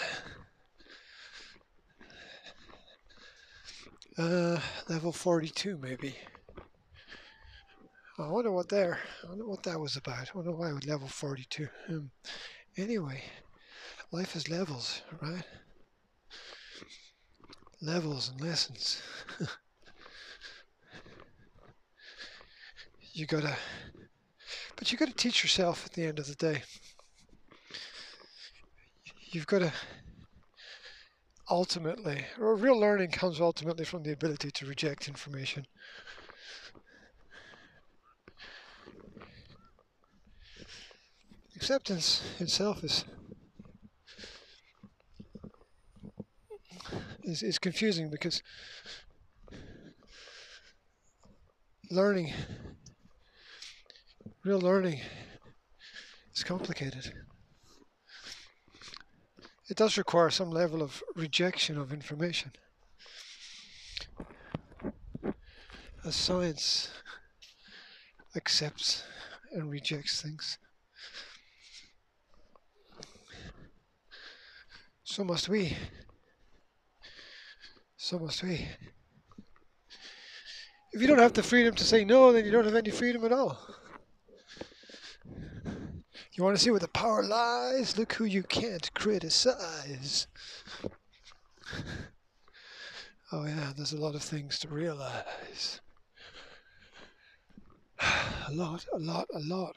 Uh, 4.16 4.60
Level 4.90 5.12
42, 5.12 5.78
maybe. 5.82 6.16
I 8.20 8.28
wonder 8.28 8.52
what 8.52 8.70
there. 8.70 9.00
I 9.24 9.30
wonder 9.30 9.48
what 9.48 9.64
that 9.64 9.80
was 9.80 9.96
about. 9.96 10.30
I 10.30 10.38
wonder 10.38 10.52
why 10.52 10.72
with 10.72 10.86
Level 10.86 11.08
42. 11.08 11.68
Um, 11.90 12.12
anyway, 12.78 13.24
life 14.12 14.36
is 14.36 14.50
levels, 14.50 15.02
right? 15.20 15.44
Levels 17.82 18.30
and 18.30 18.40
lessons. 18.40 19.02
you 23.14 23.26
gotta, 23.26 23.58
but 24.76 24.92
you 24.92 24.98
gotta 25.00 25.12
teach 25.12 25.42
yourself 25.44 25.88
at 25.88 25.94
the 25.94 26.06
end 26.06 26.20
of 26.20 26.28
the 26.28 26.36
day. 26.36 26.62
You've 29.32 29.48
got 29.48 29.60
to 29.60 29.74
ultimately, 31.54 32.26
or 32.40 32.56
real 32.56 32.80
learning 32.80 33.12
comes 33.12 33.40
ultimately 33.40 33.86
from 33.86 34.02
the 34.02 34.12
ability 34.12 34.50
to 34.50 34.66
reject 34.66 35.08
information. 35.08 35.68
Acceptance 41.56 42.24
itself 42.40 42.84
is 42.84 43.06
is, 47.22 47.44
is 47.44 47.60
confusing 47.60 48.10
because 48.10 48.42
learning 51.92 52.34
real 54.44 54.60
learning 54.60 55.00
is 56.36 56.44
complicated. 56.44 57.14
It 59.74 59.78
does 59.78 59.98
require 59.98 60.30
some 60.30 60.52
level 60.52 60.84
of 60.84 61.02
rejection 61.16 61.80
of 61.80 61.92
information. 61.92 62.52
As 66.06 66.16
science 66.16 66.92
accepts 68.36 69.04
and 69.52 69.72
rejects 69.72 70.22
things. 70.22 70.60
So 75.04 75.24
must 75.24 75.50
we. 75.50 75.76
So 77.98 78.20
must 78.20 78.44
we. 78.44 78.68
If 80.92 81.02
you 81.02 81.08
don't 81.08 81.18
have 81.18 81.34
the 81.34 81.42
freedom 81.42 81.74
to 81.74 81.84
say 81.84 82.06
no, 82.06 82.32
then 82.32 82.46
you 82.46 82.52
don't 82.52 82.66
have 82.66 82.76
any 82.76 82.92
freedom 82.92 83.26
at 83.26 83.32
all. 83.32 83.58
You 86.36 86.44
want 86.44 86.58
to 86.58 86.64
see 86.64 86.72
where 86.72 86.80
the 86.80 86.88
power 86.88 87.24
lies? 87.24 87.96
Look 87.96 88.14
who 88.14 88.26
you 88.26 88.42
can't 88.42 88.92
criticize. 88.96 90.26
Oh 93.32 93.46
yeah, 93.46 93.72
there's 93.76 93.94
a 93.94 93.98
lot 93.98 94.16
of 94.16 94.24
things 94.24 94.58
to 94.60 94.68
realize. 94.68 95.82
A 98.00 98.52
lot, 98.52 98.86
a 98.94 98.98
lot, 98.98 99.28
a 99.34 99.40
lot. 99.40 99.76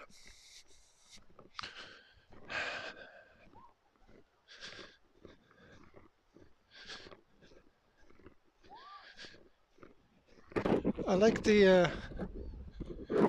I 11.06 11.14
like 11.14 11.42
the. 11.42 11.68
Uh, 11.68 13.28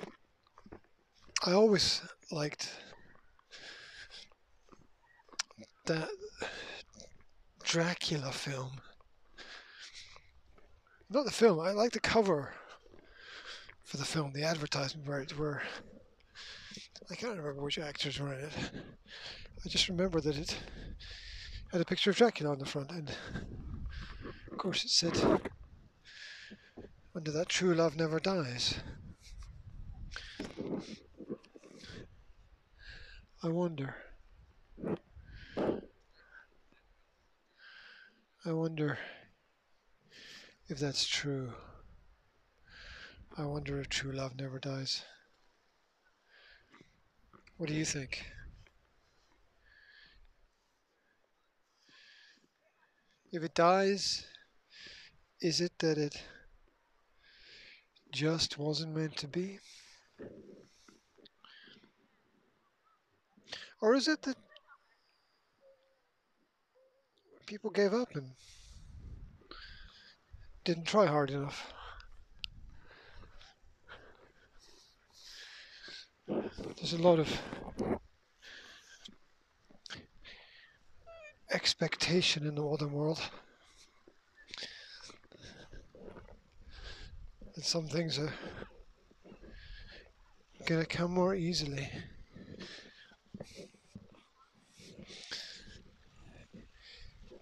I 1.45 1.51
always 1.51 2.01
liked 2.31 2.69
that 5.87 6.09
Dracula 7.63 8.31
film. 8.31 8.81
Not 11.09 11.25
the 11.25 11.31
film. 11.31 11.59
I 11.59 11.71
like 11.71 11.93
the 11.93 11.99
cover 11.99 12.53
for 13.83 13.97
the 13.97 14.05
film, 14.05 14.33
the 14.33 14.43
advertisement 14.43 15.07
where 15.07 15.21
it 15.21 15.37
were. 15.37 15.61
I 17.09 17.15
can't 17.15 17.37
remember 17.37 17.61
which 17.61 17.79
actors 17.79 18.19
were 18.19 18.33
in 18.33 18.41
it. 18.41 18.53
I 19.65 19.69
just 19.69 19.87
remember 19.87 20.19
that 20.19 20.37
it 20.37 20.57
had 21.71 21.81
a 21.81 21.85
picture 21.85 22.09
of 22.09 22.17
Dracula 22.17 22.51
on 22.51 22.59
the 22.59 22.65
front, 22.65 22.91
and 22.91 23.09
of 24.51 24.57
course 24.57 24.83
it 24.83 24.89
said 24.89 25.41
under 27.15 27.31
that 27.31 27.49
true 27.49 27.73
love 27.73 27.95
never 27.95 28.19
dies. 28.19 28.75
I 33.41 33.47
wonder. 33.47 33.95
I 38.47 38.53
wonder 38.53 38.97
if 40.69 40.79
that's 40.79 41.05
true. 41.05 41.51
I 43.37 43.43
wonder 43.43 43.81
if 43.81 43.89
true 43.89 44.13
love 44.13 44.39
never 44.39 44.57
dies. 44.57 45.03
What 47.57 47.67
do 47.67 47.75
you 47.75 47.83
think? 47.83 48.23
If 53.33 53.43
it 53.43 53.53
dies, 53.53 54.25
is 55.41 55.59
it 55.59 55.73
that 55.79 55.97
it 55.97 56.23
just 58.13 58.57
wasn't 58.57 58.95
meant 58.95 59.17
to 59.17 59.27
be? 59.27 59.59
Or 63.81 63.93
is 63.93 64.07
it 64.07 64.21
that 64.21 64.37
people 67.47 67.71
gave 67.71 67.93
up 67.93 68.13
and 68.13 68.31
didn't 70.63 70.85
try 70.85 71.07
hard 71.07 71.31
enough? 71.31 71.73
There's 76.27 76.93
a 76.93 77.01
lot 77.01 77.19
of 77.19 77.29
expectation 81.51 82.45
in 82.45 82.55
the 82.55 82.61
modern 82.61 82.91
world. 82.91 83.19
that 87.57 87.65
some 87.65 87.87
things 87.87 88.19
are 88.19 88.31
going 90.67 90.79
to 90.79 90.85
come 90.85 91.09
more 91.09 91.33
easily. 91.33 91.89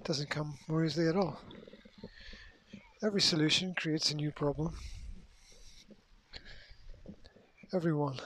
Doesn't 0.06 0.30
come 0.30 0.58
more 0.68 0.86
easily 0.86 1.08
at 1.08 1.16
all. 1.16 1.40
Every 3.04 3.22
solution 3.22 3.74
creates 3.76 4.12
a 4.12 4.16
new 4.16 4.32
problem. 4.32 4.76
Everyone. 7.74 8.20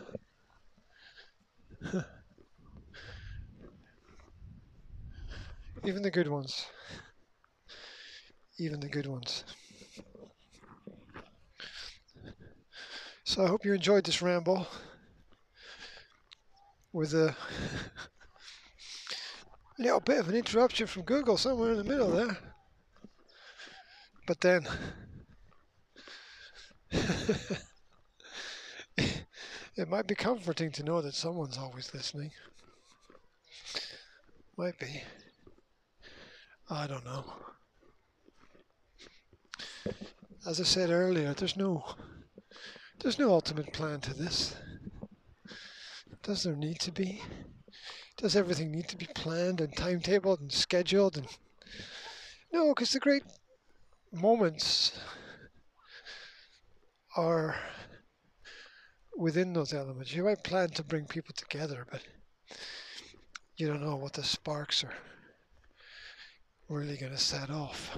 Even 5.85 6.01
the 6.01 6.11
good 6.11 6.27
ones. 6.27 6.65
Even 8.57 8.81
the 8.81 8.89
good 8.89 9.07
ones. 9.07 9.45
So 13.23 13.45
I 13.45 13.47
hope 13.47 13.63
you 13.63 13.73
enjoyed 13.73 14.03
this 14.03 14.21
ramble 14.21 14.67
with 16.91 17.13
a 17.13 17.33
little 19.79 19.99
bit 19.99 20.19
of 20.19 20.29
an 20.29 20.35
interruption 20.35 20.87
from 20.87 21.03
Google 21.03 21.37
somewhere 21.37 21.71
in 21.71 21.77
the 21.77 21.83
middle 21.83 22.11
there. 22.11 22.37
But 24.27 24.41
then 24.41 24.67
it 29.75 29.87
might 29.87 30.07
be 30.07 30.15
comforting 30.15 30.71
to 30.73 30.83
know 30.83 31.01
that 31.01 31.15
someone's 31.15 31.57
always 31.57 31.93
listening. 31.93 32.31
Might 34.57 34.77
be. 34.77 35.01
I 36.69 36.85
don't 36.85 37.05
know. 37.05 37.25
As 40.45 40.59
I 40.59 40.63
said 40.63 40.89
earlier, 40.89 41.33
there's 41.33 41.57
no 41.57 41.83
there's 43.01 43.17
no 43.17 43.31
ultimate 43.31 43.71
plan 43.71 44.01
to 44.01 44.13
this. 44.13 44.55
Does 46.21 46.43
there 46.43 46.55
need 46.55 46.79
to 46.81 46.91
be? 46.91 47.23
Does 48.19 48.35
everything 48.35 48.71
need 48.71 48.89
to 48.89 48.97
be 48.97 49.07
planned 49.15 49.61
and 49.61 49.73
timetabled 49.73 50.41
and 50.41 50.51
scheduled? 50.51 51.17
And 51.17 51.27
no, 52.51 52.73
because 52.73 52.91
the 52.91 52.99
great 52.99 53.23
moments 54.11 54.99
are 57.15 57.55
within 59.17 59.53
those 59.53 59.73
elements. 59.73 60.13
You 60.13 60.25
might 60.25 60.43
plan 60.43 60.69
to 60.71 60.83
bring 60.83 61.05
people 61.05 61.33
together, 61.33 61.87
but 61.89 62.01
you 63.55 63.67
don't 63.67 63.81
know 63.81 63.95
what 63.95 64.13
the 64.13 64.23
sparks 64.23 64.83
are 64.83 64.93
really 66.67 66.97
going 66.97 67.13
to 67.13 67.17
set 67.17 67.49
off. 67.49 67.97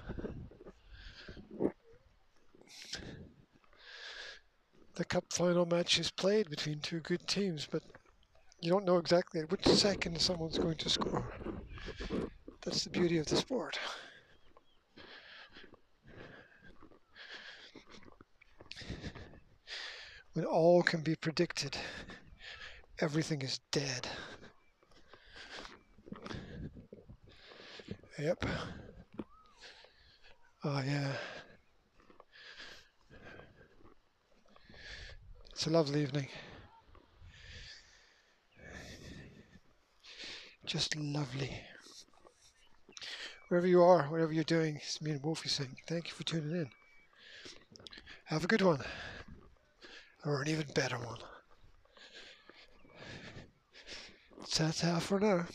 the 4.95 5.05
cup 5.05 5.33
final 5.33 5.65
match 5.65 5.97
is 5.97 6.11
played 6.11 6.47
between 6.47 6.79
two 6.79 6.99
good 6.99 7.27
teams, 7.27 7.67
but 7.69 7.81
you 8.61 8.69
don't 8.69 8.85
know 8.85 8.97
exactly 8.97 9.41
at 9.41 9.51
which 9.51 9.65
second 9.65 10.19
someone's 10.21 10.59
going 10.59 10.77
to 10.77 10.89
score. 10.89 11.25
That's 12.63 12.83
the 12.83 12.91
beauty 12.91 13.17
of 13.17 13.25
the 13.25 13.35
sport. 13.35 13.79
When 20.33 20.45
all 20.45 20.83
can 20.83 21.01
be 21.01 21.15
predicted, 21.15 21.75
everything 22.99 23.41
is 23.41 23.59
dead. 23.71 24.07
Yep. 28.19 28.45
Oh, 30.63 30.81
yeah. 30.85 31.13
It's 35.51 35.65
a 35.65 35.69
lovely 35.71 36.01
evening. 36.03 36.27
Just 40.71 40.95
lovely. 40.95 41.51
Wherever 43.49 43.67
you 43.67 43.83
are, 43.83 44.03
whatever 44.03 44.31
you're 44.31 44.45
doing, 44.45 44.77
it's 44.77 45.01
me 45.01 45.11
and 45.11 45.21
Wolfie 45.21 45.49
saying 45.49 45.75
thank 45.85 46.07
you 46.07 46.13
for 46.13 46.23
tuning 46.23 46.51
in. 46.51 46.69
Have 48.23 48.45
a 48.45 48.47
good 48.47 48.61
one. 48.61 48.79
Or 50.25 50.41
an 50.41 50.47
even 50.47 50.67
better 50.73 50.95
one. 50.97 51.17
That's 54.57 54.79
half 54.79 55.03
for 55.03 55.19
now. 55.19 55.45